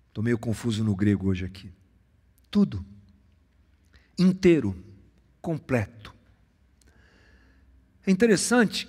Estou 0.08 0.22
meio 0.22 0.38
confuso 0.38 0.84
no 0.84 0.94
grego 0.94 1.28
hoje 1.28 1.44
aqui 1.44 1.79
tudo, 2.50 2.84
inteiro, 4.18 4.76
completo. 5.40 6.14
É 8.06 8.10
interessante 8.10 8.88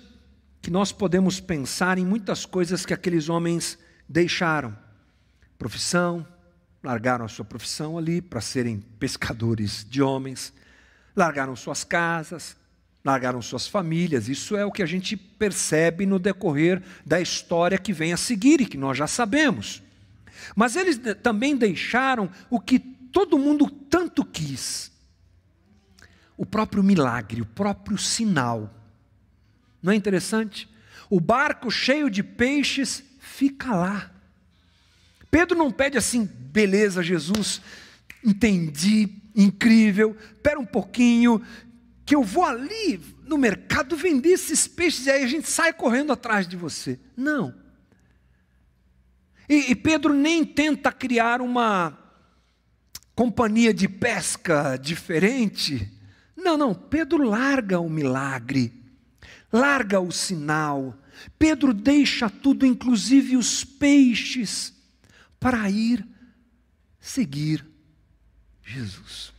que 0.60 0.70
nós 0.70 0.92
podemos 0.92 1.40
pensar 1.40 1.98
em 1.98 2.04
muitas 2.04 2.46
coisas 2.46 2.86
que 2.86 2.94
aqueles 2.94 3.28
homens 3.28 3.78
deixaram. 4.08 4.76
Profissão, 5.58 6.26
largaram 6.82 7.24
a 7.24 7.28
sua 7.28 7.44
profissão 7.44 7.96
ali 7.96 8.20
para 8.20 8.40
serem 8.40 8.80
pescadores 8.98 9.86
de 9.88 10.02
homens, 10.02 10.52
largaram 11.14 11.54
suas 11.54 11.84
casas, 11.84 12.56
largaram 13.04 13.42
suas 13.42 13.66
famílias. 13.66 14.28
Isso 14.28 14.56
é 14.56 14.64
o 14.64 14.72
que 14.72 14.82
a 14.82 14.86
gente 14.86 15.16
percebe 15.16 16.06
no 16.06 16.18
decorrer 16.18 16.82
da 17.04 17.20
história 17.20 17.78
que 17.78 17.92
vem 17.92 18.12
a 18.12 18.16
seguir 18.16 18.60
e 18.60 18.66
que 18.66 18.76
nós 18.76 18.96
já 18.96 19.06
sabemos. 19.06 19.82
Mas 20.56 20.76
eles 20.76 21.00
também 21.22 21.56
deixaram 21.56 22.30
o 22.50 22.58
que 22.58 22.78
todo 23.12 23.38
mundo 23.38 23.70
tanto 23.70 24.24
quis. 24.24 24.90
O 26.36 26.46
próprio 26.46 26.82
milagre, 26.82 27.42
o 27.42 27.46
próprio 27.46 27.98
sinal. 27.98 28.74
Não 29.82 29.92
é 29.92 29.94
interessante? 29.94 30.68
O 31.10 31.20
barco 31.20 31.70
cheio 31.70 32.10
de 32.10 32.22
peixes 32.22 33.04
fica 33.20 33.74
lá. 33.76 34.10
Pedro 35.30 35.56
não 35.56 35.70
pede 35.70 35.96
assim, 35.96 36.24
beleza, 36.24 37.02
Jesus, 37.02 37.60
entendi, 38.24 39.08
incrível, 39.34 40.16
espera 40.34 40.58
um 40.58 40.66
pouquinho, 40.66 41.42
que 42.04 42.14
eu 42.14 42.22
vou 42.22 42.44
ali 42.44 43.00
no 43.24 43.38
mercado 43.38 43.96
vender 43.96 44.30
esses 44.30 44.66
peixes 44.66 45.06
e 45.06 45.10
aí 45.10 45.22
a 45.22 45.26
gente 45.26 45.48
sai 45.48 45.72
correndo 45.72 46.12
atrás 46.12 46.46
de 46.46 46.56
você. 46.56 46.98
Não. 47.16 47.54
E, 49.48 49.70
e 49.70 49.74
Pedro 49.74 50.12
nem 50.12 50.44
tenta 50.44 50.92
criar 50.92 51.40
uma 51.40 52.01
companhia 53.14 53.72
de 53.72 53.88
pesca 53.88 54.76
diferente. 54.76 55.90
Não, 56.36 56.56
não, 56.56 56.74
Pedro 56.74 57.22
larga 57.22 57.80
o 57.80 57.88
milagre, 57.88 58.72
larga 59.52 60.00
o 60.00 60.10
sinal. 60.10 60.98
Pedro 61.38 61.72
deixa 61.72 62.28
tudo, 62.28 62.66
inclusive 62.66 63.36
os 63.36 63.64
peixes, 63.64 64.72
para 65.38 65.68
ir 65.70 66.06
seguir 67.00 67.64
Jesus. 68.64 69.32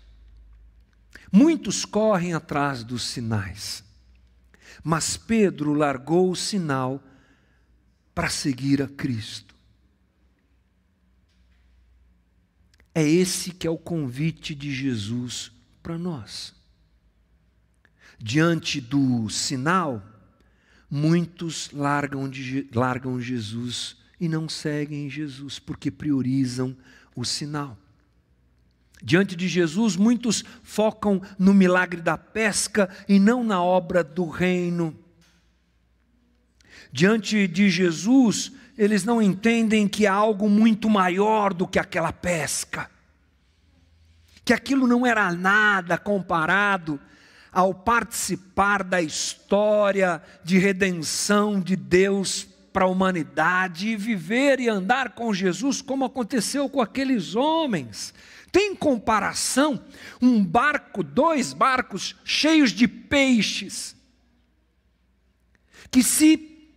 Muitos 1.32 1.84
correm 1.84 2.34
atrás 2.34 2.84
dos 2.84 3.03
sinais, 3.03 3.84
mas 4.84 5.17
Pedro 5.17 5.74
largou 5.74 6.30
o 6.30 6.36
sinal 6.36 7.03
para 8.13 8.30
seguir 8.30 8.84
a 8.84 8.88
Cristo. 8.88 9.53
É 12.96 13.08
esse 13.08 13.52
que 13.52 13.66
é 13.66 13.70
o 13.70 13.78
convite 13.78 14.54
de 14.54 14.74
Jesus 14.74 15.52
para 15.82 15.98
nós. 15.98 16.54
Diante 18.20 18.80
do 18.80 19.30
sinal, 19.30 20.02
muitos 20.89 21.72
largam, 21.72 22.30
de, 22.30 22.70
largam 22.74 23.20
Jesus 23.20 23.98
e 24.20 24.30
não 24.30 24.48
seguem 24.48 25.10
Jesus, 25.10 25.60
porque 25.60 25.89
priorizam 25.89 26.78
o 27.16 27.26
sinal. 27.26 27.78
Diante 29.04 29.36
de 29.36 29.50
Jesus, 29.50 29.98
muitos 29.98 30.46
focam 30.64 31.22
no 31.38 31.54
milagre 31.54 32.02
da 32.02 32.18
pesca 32.18 32.89
e 33.10 33.20
não 33.20 33.44
na 33.44 33.62
obra 33.62 34.02
do 34.02 34.30
reino. 34.30 34.98
Diante 36.91 37.48
de 37.48 37.70
Jesus, 37.70 38.54
eles 38.78 39.03
não 39.03 39.21
entendem 39.21 39.88
que 39.88 40.07
há 40.07 40.13
algo 40.13 40.49
muito 40.49 40.89
maior 40.89 41.53
do 41.53 41.67
que 41.67 41.78
aquela 41.78 42.11
pesca, 42.11 42.89
que 44.43 44.53
aquilo 44.53 44.88
não 44.88 45.05
era 45.05 45.32
nada 45.32 45.97
comparado 45.97 46.99
ao 47.51 47.74
participar 47.74 48.84
da 48.84 49.01
história 49.01 50.21
de 50.43 50.57
redenção 50.57 51.61
de 51.61 51.76
Deus 51.76 52.47
para 52.74 52.86
a 52.86 52.89
humanidade 52.89 53.89
e 53.89 53.95
viver 53.95 54.59
e 54.59 54.67
andar 54.67 55.11
com 55.11 55.32
Jesus 55.32 55.82
como 55.82 56.03
aconteceu 56.03 56.67
com 56.67 56.82
aqueles 56.82 57.36
homens. 57.36 58.11
Tem 58.51 58.76
comparação 58.76 59.84
um 60.19 60.43
barco, 60.43 61.03
dois 61.03 61.53
barcos 61.53 62.15
cheios 62.24 62.71
de 62.71 62.88
peixes, 62.88 63.95
que 65.91 66.01
se 66.01 66.71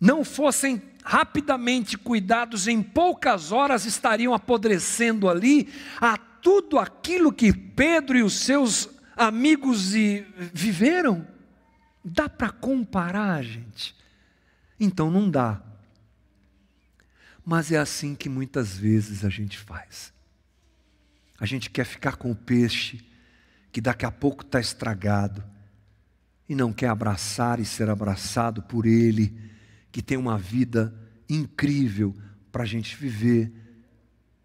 não 0.00 0.24
fossem 0.24 0.82
rapidamente 1.04 1.98
cuidados, 1.98 2.66
em 2.66 2.82
poucas 2.82 3.52
horas 3.52 3.84
estariam 3.84 4.32
apodrecendo 4.32 5.28
ali 5.28 5.68
a 6.00 6.16
tudo 6.16 6.78
aquilo 6.78 7.30
que 7.30 7.52
Pedro 7.52 8.16
e 8.16 8.22
os 8.22 8.40
seus 8.40 8.88
amigos 9.14 9.92
viveram? 10.52 11.26
Dá 12.02 12.28
para 12.28 12.50
comparar, 12.50 13.42
gente? 13.44 13.94
Então 14.80 15.10
não 15.10 15.30
dá. 15.30 15.62
Mas 17.44 17.70
é 17.70 17.76
assim 17.76 18.14
que 18.14 18.28
muitas 18.28 18.76
vezes 18.76 19.24
a 19.24 19.28
gente 19.28 19.58
faz. 19.58 20.12
A 21.38 21.44
gente 21.44 21.68
quer 21.68 21.84
ficar 21.84 22.16
com 22.16 22.30
o 22.30 22.36
peixe 22.36 23.04
que 23.70 23.80
daqui 23.80 24.06
a 24.06 24.10
pouco 24.10 24.42
está 24.42 24.58
estragado 24.58 25.44
e 26.48 26.54
não 26.54 26.72
quer 26.72 26.88
abraçar 26.88 27.60
e 27.60 27.64
ser 27.64 27.90
abraçado 27.90 28.62
por 28.62 28.86
Ele, 28.86 29.36
que 29.94 30.02
tem 30.02 30.16
uma 30.16 30.36
vida 30.36 30.92
incrível 31.28 32.12
para 32.50 32.64
a 32.64 32.66
gente 32.66 32.96
viver 32.96 33.52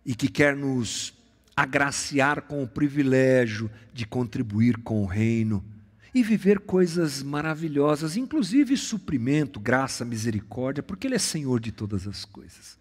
e 0.06 0.14
que 0.14 0.28
quer 0.28 0.56
nos 0.56 1.12
agraciar 1.56 2.43
com 2.43 2.62
o 2.62 2.68
privilégio 2.68 3.68
de 3.91 4.06
contribuir 4.06 4.78
com 4.78 5.02
o 5.02 5.08
reino 5.08 5.66
e 6.14 6.22
viver 6.22 6.60
coisas 6.60 7.24
maravilhosas, 7.24 8.16
inclusive 8.16 8.78
suprimento, 8.78 9.60
graça, 9.60 10.06
misericórdia, 10.06 10.84
porque 10.84 11.08
Ele 11.08 11.16
é 11.16 11.20
Senhor 11.20 11.60
de 11.60 11.72
todas 11.72 12.08
as 12.08 12.26
coisas. 12.26 12.78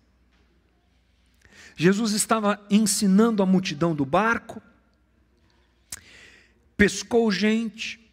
Jesus 1.74 2.12
estava 2.12 2.62
ensinando 2.70 3.42
a 3.42 3.46
multidão 3.46 3.94
do 3.94 4.04
barco, 4.04 4.60
pescou 6.76 7.32
gente, 7.32 8.07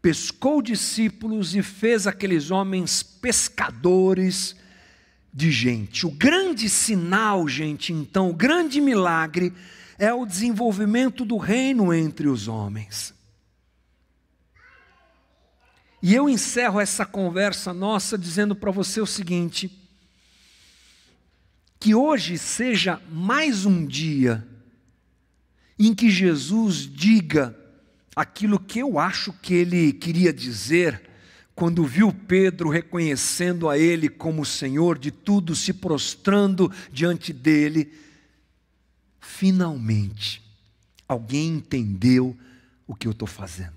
pescou 0.00 0.62
discípulos 0.62 1.54
e 1.54 1.62
fez 1.62 2.06
aqueles 2.06 2.50
homens 2.50 3.02
pescadores 3.02 4.54
de 5.32 5.50
gente. 5.50 6.06
O 6.06 6.10
grande 6.10 6.68
sinal, 6.68 7.46
gente, 7.48 7.92
então, 7.92 8.30
o 8.30 8.34
grande 8.34 8.80
milagre 8.80 9.52
é 9.98 10.12
o 10.12 10.24
desenvolvimento 10.24 11.24
do 11.24 11.36
reino 11.36 11.92
entre 11.92 12.28
os 12.28 12.48
homens. 12.48 13.14
E 16.00 16.14
eu 16.14 16.28
encerro 16.28 16.80
essa 16.80 17.04
conversa 17.04 17.74
nossa 17.74 18.16
dizendo 18.16 18.54
para 18.54 18.70
você 18.70 19.00
o 19.00 19.06
seguinte: 19.06 19.70
que 21.80 21.94
hoje 21.94 22.38
seja 22.38 23.02
mais 23.10 23.64
um 23.64 23.84
dia 23.84 24.46
em 25.78 25.94
que 25.94 26.08
Jesus 26.08 26.78
diga 26.78 27.56
aquilo 28.18 28.58
que 28.58 28.80
eu 28.80 28.98
acho 28.98 29.32
que 29.32 29.54
ele 29.54 29.92
queria 29.92 30.32
dizer 30.32 31.08
quando 31.54 31.86
viu 31.86 32.12
Pedro 32.12 32.68
reconhecendo 32.68 33.68
a 33.68 33.78
ele 33.78 34.08
como 34.08 34.44
Senhor 34.44 34.98
de 34.98 35.10
tudo, 35.10 35.54
se 35.54 35.72
prostrando 35.72 36.72
diante 36.92 37.32
dele. 37.32 37.92
Finalmente, 39.20 40.42
alguém 41.06 41.54
entendeu 41.54 42.36
o 42.86 42.94
que 42.94 43.06
eu 43.06 43.12
estou 43.12 43.28
fazendo. 43.28 43.76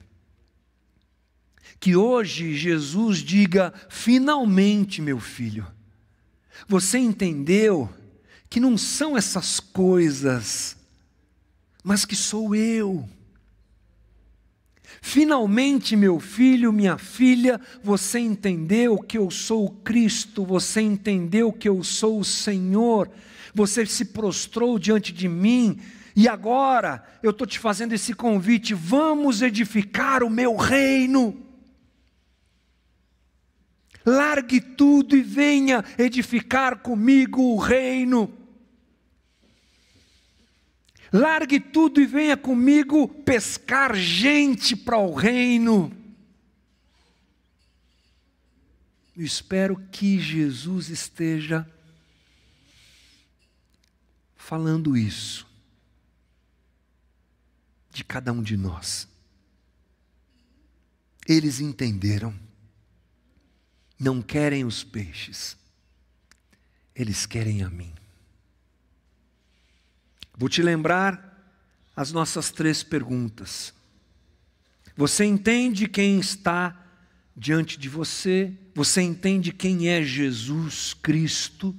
Que 1.80 1.96
hoje 1.96 2.56
Jesus 2.56 3.20
diga: 3.20 3.72
finalmente, 3.90 5.02
meu 5.02 5.20
filho 5.20 5.68
você 6.68 6.98
entendeu 6.98 7.90
que 8.50 8.60
não 8.60 8.78
são 8.78 9.18
essas 9.18 9.60
coisas, 9.60 10.76
mas 11.84 12.06
que 12.06 12.16
sou 12.16 12.56
eu. 12.56 13.08
Finalmente, 15.02 15.96
meu 15.96 16.20
filho, 16.20 16.72
minha 16.72 16.98
filha, 16.98 17.60
você 17.84 18.20
entendeu 18.20 19.00
que 19.00 19.18
eu 19.18 19.32
sou 19.32 19.66
o 19.66 19.72
Cristo, 19.72 20.46
você 20.46 20.80
entendeu 20.80 21.52
que 21.52 21.68
eu 21.68 21.84
sou 21.84 22.20
o 22.20 22.24
Senhor, 22.24 23.10
você 23.54 23.86
se 23.86 24.06
prostrou 24.06 24.78
diante 24.78 25.12
de 25.12 25.28
mim, 25.28 25.80
e 26.16 26.28
agora 26.28 27.04
eu 27.24 27.32
estou 27.32 27.48
te 27.48 27.58
fazendo 27.58 27.94
esse 27.94 28.14
convite: 28.14 28.74
vamos 28.74 29.42
edificar 29.42 30.24
o 30.24 30.30
meu 30.30 30.56
reino. 30.56 31.36
Largue 34.06 34.62
tudo 34.62 35.16
e 35.16 35.22
venha 35.22 35.84
edificar 35.98 36.80
comigo 36.80 37.42
o 37.42 37.58
reino. 37.58 38.41
Largue 41.12 41.60
tudo 41.60 42.00
e 42.00 42.06
venha 42.06 42.38
comigo 42.38 43.08
pescar 43.08 43.96
gente 43.96 44.76
para 44.76 44.98
o 44.98 45.14
reino. 45.14 45.92
Eu 49.16 49.26
espero 49.26 49.76
que 49.92 50.20
Jesus 50.20 50.90
esteja 50.90 51.70
falando 54.38 54.96
isso 54.96 55.46
de 57.92 58.04
cada 58.04 58.32
um 58.32 58.42
de 58.42 58.56
nós. 58.56 59.08
Eles 61.28 61.60
entenderam 61.60 62.34
não 64.00 64.20
querem 64.20 64.66
os 64.66 64.84
peixes, 64.84 65.56
eles 66.96 67.28
querem 67.28 67.62
a 67.62 67.70
mim. 67.70 67.94
Vou 70.42 70.50
te 70.50 70.64
lembrar 70.64 71.40
as 71.96 72.12
nossas 72.12 72.50
três 72.50 72.82
perguntas. 72.82 73.72
Você 74.98 75.24
entende 75.24 75.88
quem 75.88 76.20
está 76.20 76.84
diante 77.38 77.78
de 77.78 77.88
você? 77.88 78.52
Você 78.74 79.04
entende 79.04 79.52
quem 79.52 79.90
é 79.90 80.02
Jesus 80.02 80.96
Cristo? 80.96 81.76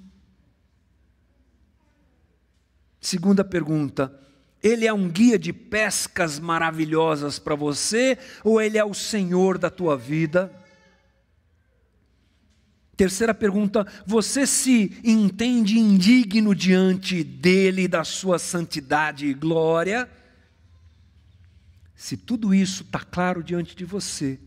Segunda 3.01 3.43
pergunta: 3.43 4.17
Ele 4.63 4.87
é 4.87 4.93
um 4.93 5.09
guia 5.09 5.37
de 5.37 5.53
pescas 5.53 6.39
maravilhosas 6.39 7.41
para 7.41 7.57
você 7.57 8.17
ou 8.45 8.63
Ele 8.63 8.79
é 8.79 8.85
o 8.85 8.95
Senhor 8.95 9.59
da 9.59 9.71
tua 9.71 9.97
vida? 9.97 10.55
Terceira 12.97 13.33
pergunta: 13.35 13.87
você 14.07 14.47
se 14.47 14.99
entende 15.03 15.79
indigno 15.79 16.55
diante 16.55 17.25
dele, 17.25 17.89
da 17.89 18.05
sua 18.05 18.39
santidade 18.39 19.27
e 19.27 19.35
glória? 19.35 20.09
Se 21.95 22.17
tudo 22.17 22.55
isso 22.55 22.83
está 22.83 23.01
claro 23.01 23.43
diante 23.43 23.77
de 23.77 23.85
você, 23.85 24.39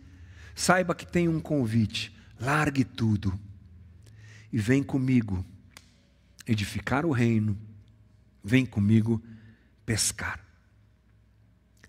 saiba 0.53 0.93
que 0.93 1.05
tem 1.05 1.27
um 1.27 1.39
convite: 1.39 2.15
largue 2.39 2.83
tudo 2.83 3.37
e 4.51 4.59
vem 4.59 4.83
comigo 4.83 5.43
edificar 6.47 7.05
o 7.05 7.11
reino, 7.11 7.57
vem 8.43 8.65
comigo 8.65 9.21
pescar. 9.85 10.39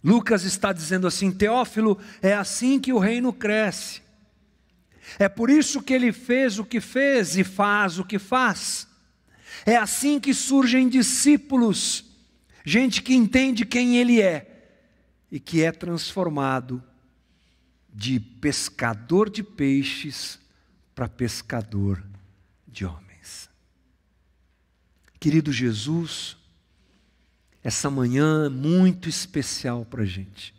Lucas 0.02 0.44
está 0.44 0.72
dizendo 0.72 1.06
assim: 1.06 1.30
Teófilo, 1.30 1.98
é 2.22 2.32
assim 2.32 2.80
que 2.80 2.92
o 2.92 2.98
reino 2.98 3.32
cresce. 3.32 4.05
É 5.18 5.28
por 5.28 5.50
isso 5.50 5.82
que 5.82 5.94
ele 5.94 6.12
fez 6.12 6.58
o 6.58 6.64
que 6.64 6.80
fez 6.80 7.36
e 7.36 7.44
faz 7.44 7.98
o 7.98 8.04
que 8.04 8.18
faz. 8.18 8.86
É 9.64 9.76
assim 9.76 10.20
que 10.20 10.34
surgem 10.34 10.88
discípulos. 10.88 12.04
gente 12.64 13.00
que 13.00 13.14
entende 13.14 13.64
quem 13.64 13.96
Ele 13.96 14.20
é 14.20 14.74
e 15.30 15.38
que 15.38 15.62
é 15.62 15.70
transformado 15.70 16.82
de 17.94 18.18
pescador 18.18 19.30
de 19.30 19.42
peixes 19.42 20.38
para 20.94 21.08
pescador 21.08 22.02
de 22.66 22.84
homens. 22.84 23.48
Querido 25.20 25.52
Jesus, 25.52 26.36
essa 27.62 27.88
manhã 27.88 28.46
é 28.46 28.48
muito 28.48 29.08
especial 29.08 29.84
para 29.84 30.02
a 30.02 30.06
gente, 30.06 30.54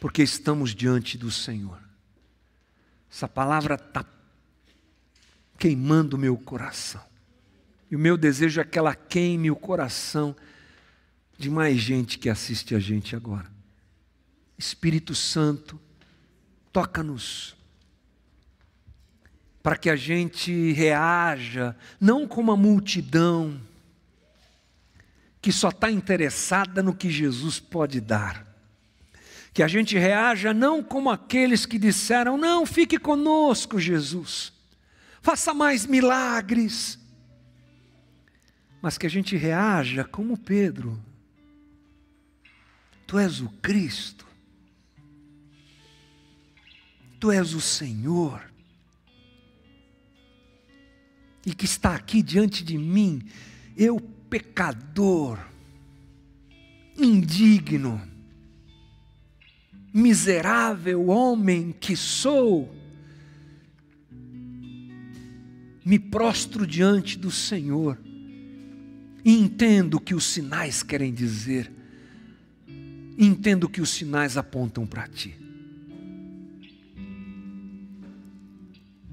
porque 0.00 0.22
estamos 0.22 0.74
diante 0.74 1.16
do 1.16 1.30
Senhor. 1.30 1.80
Essa 3.12 3.28
palavra 3.28 3.74
está 3.74 4.06
queimando 5.58 6.16
o 6.16 6.18
meu 6.18 6.34
coração. 6.36 7.04
E 7.90 7.94
o 7.94 7.98
meu 7.98 8.16
desejo 8.16 8.58
é 8.58 8.64
que 8.64 8.78
ela 8.78 8.94
queime 8.94 9.50
o 9.50 9.56
coração 9.56 10.34
de 11.38 11.50
mais 11.50 11.76
gente 11.78 12.18
que 12.18 12.30
assiste 12.30 12.74
a 12.74 12.78
gente 12.78 13.14
agora. 13.14 13.50
Espírito 14.56 15.14
Santo, 15.14 15.78
toca-nos 16.72 17.54
para 19.62 19.76
que 19.76 19.90
a 19.90 19.94
gente 19.94 20.72
reaja, 20.72 21.76
não 22.00 22.26
como 22.26 22.50
a 22.50 22.56
multidão, 22.56 23.60
que 25.40 25.52
só 25.52 25.68
está 25.68 25.90
interessada 25.90 26.82
no 26.82 26.94
que 26.94 27.10
Jesus 27.10 27.60
pode 27.60 28.00
dar. 28.00 28.51
Que 29.52 29.62
a 29.62 29.68
gente 29.68 29.98
reaja 29.98 30.54
não 30.54 30.82
como 30.82 31.10
aqueles 31.10 31.66
que 31.66 31.78
disseram: 31.78 32.36
não, 32.36 32.64
fique 32.64 32.98
conosco, 32.98 33.78
Jesus, 33.78 34.52
faça 35.20 35.52
mais 35.52 35.86
milagres. 35.86 36.98
Mas 38.80 38.98
que 38.98 39.06
a 39.06 39.10
gente 39.10 39.36
reaja 39.36 40.04
como 40.04 40.36
Pedro: 40.36 40.98
Tu 43.06 43.18
és 43.18 43.40
o 43.40 43.48
Cristo, 43.60 44.26
Tu 47.20 47.30
és 47.30 47.54
o 47.54 47.60
Senhor. 47.60 48.50
E 51.44 51.54
que 51.54 51.64
está 51.64 51.94
aqui 51.94 52.22
diante 52.22 52.64
de 52.64 52.78
mim, 52.78 53.22
eu 53.76 54.00
pecador, 54.00 55.38
indigno, 56.96 58.00
miserável 59.92 61.08
homem 61.08 61.74
que 61.78 61.96
sou, 61.96 62.74
me 65.84 65.98
prostro 65.98 66.66
diante 66.66 67.18
do 67.18 67.30
Senhor 67.30 67.98
e 69.24 69.32
entendo 69.32 69.94
o 69.94 70.00
que 70.00 70.14
os 70.14 70.24
sinais 70.24 70.82
querem 70.82 71.12
dizer, 71.12 71.70
entendo 73.18 73.68
que 73.68 73.80
os 73.80 73.90
sinais 73.90 74.36
apontam 74.36 74.86
para 74.86 75.06
ti. 75.08 75.36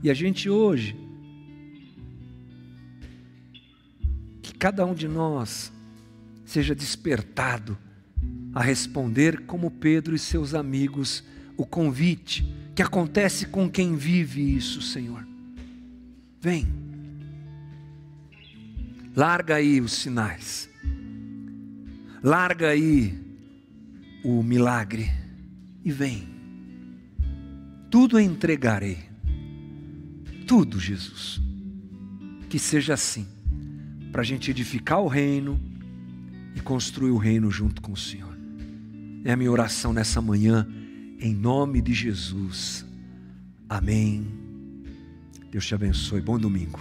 E 0.01 0.09
a 0.09 0.13
gente 0.13 0.49
hoje 0.49 1.09
cada 4.59 4.85
um 4.85 4.93
de 4.93 5.07
nós 5.07 5.71
seja 6.45 6.75
despertado 6.75 7.77
a 8.59 8.61
responder 8.61 9.45
como 9.45 9.71
Pedro 9.71 10.13
e 10.13 10.19
seus 10.19 10.53
amigos 10.53 11.23
o 11.55 11.65
convite 11.65 12.45
que 12.75 12.81
acontece 12.81 13.45
com 13.45 13.69
quem 13.69 13.95
vive 13.95 14.53
isso, 14.53 14.81
Senhor. 14.81 15.25
Vem. 16.41 16.67
Larga 19.15 19.55
aí 19.55 19.79
os 19.79 19.93
sinais. 19.93 20.69
Larga 22.21 22.67
aí 22.67 23.17
o 24.25 24.43
milagre 24.43 25.09
e 25.85 25.89
vem. 25.89 26.27
Tudo 27.89 28.19
entregarei. 28.19 28.97
Tudo, 30.45 30.81
Jesus. 30.81 31.39
Que 32.49 32.59
seja 32.59 32.95
assim 32.95 33.25
para 34.11 34.19
a 34.19 34.25
gente 34.25 34.51
edificar 34.51 34.99
o 34.99 35.07
reino 35.07 35.57
e 36.57 36.59
construir 36.59 37.11
o 37.11 37.17
reino 37.17 37.49
junto 37.49 37.81
com 37.81 37.93
o 37.93 37.97
Senhor. 37.97 38.28
É 39.23 39.33
a 39.33 39.35
minha 39.35 39.51
oração 39.51 39.91
nessa 39.93 40.21
manhã, 40.21 40.67
em 41.19 41.33
nome 41.33 41.81
de 41.81 41.93
Jesus. 41.93 42.85
Amém. 43.67 44.25
Deus 45.51 45.65
te 45.65 45.75
abençoe. 45.75 46.21
Bom 46.21 46.37
domingo. 46.37 46.79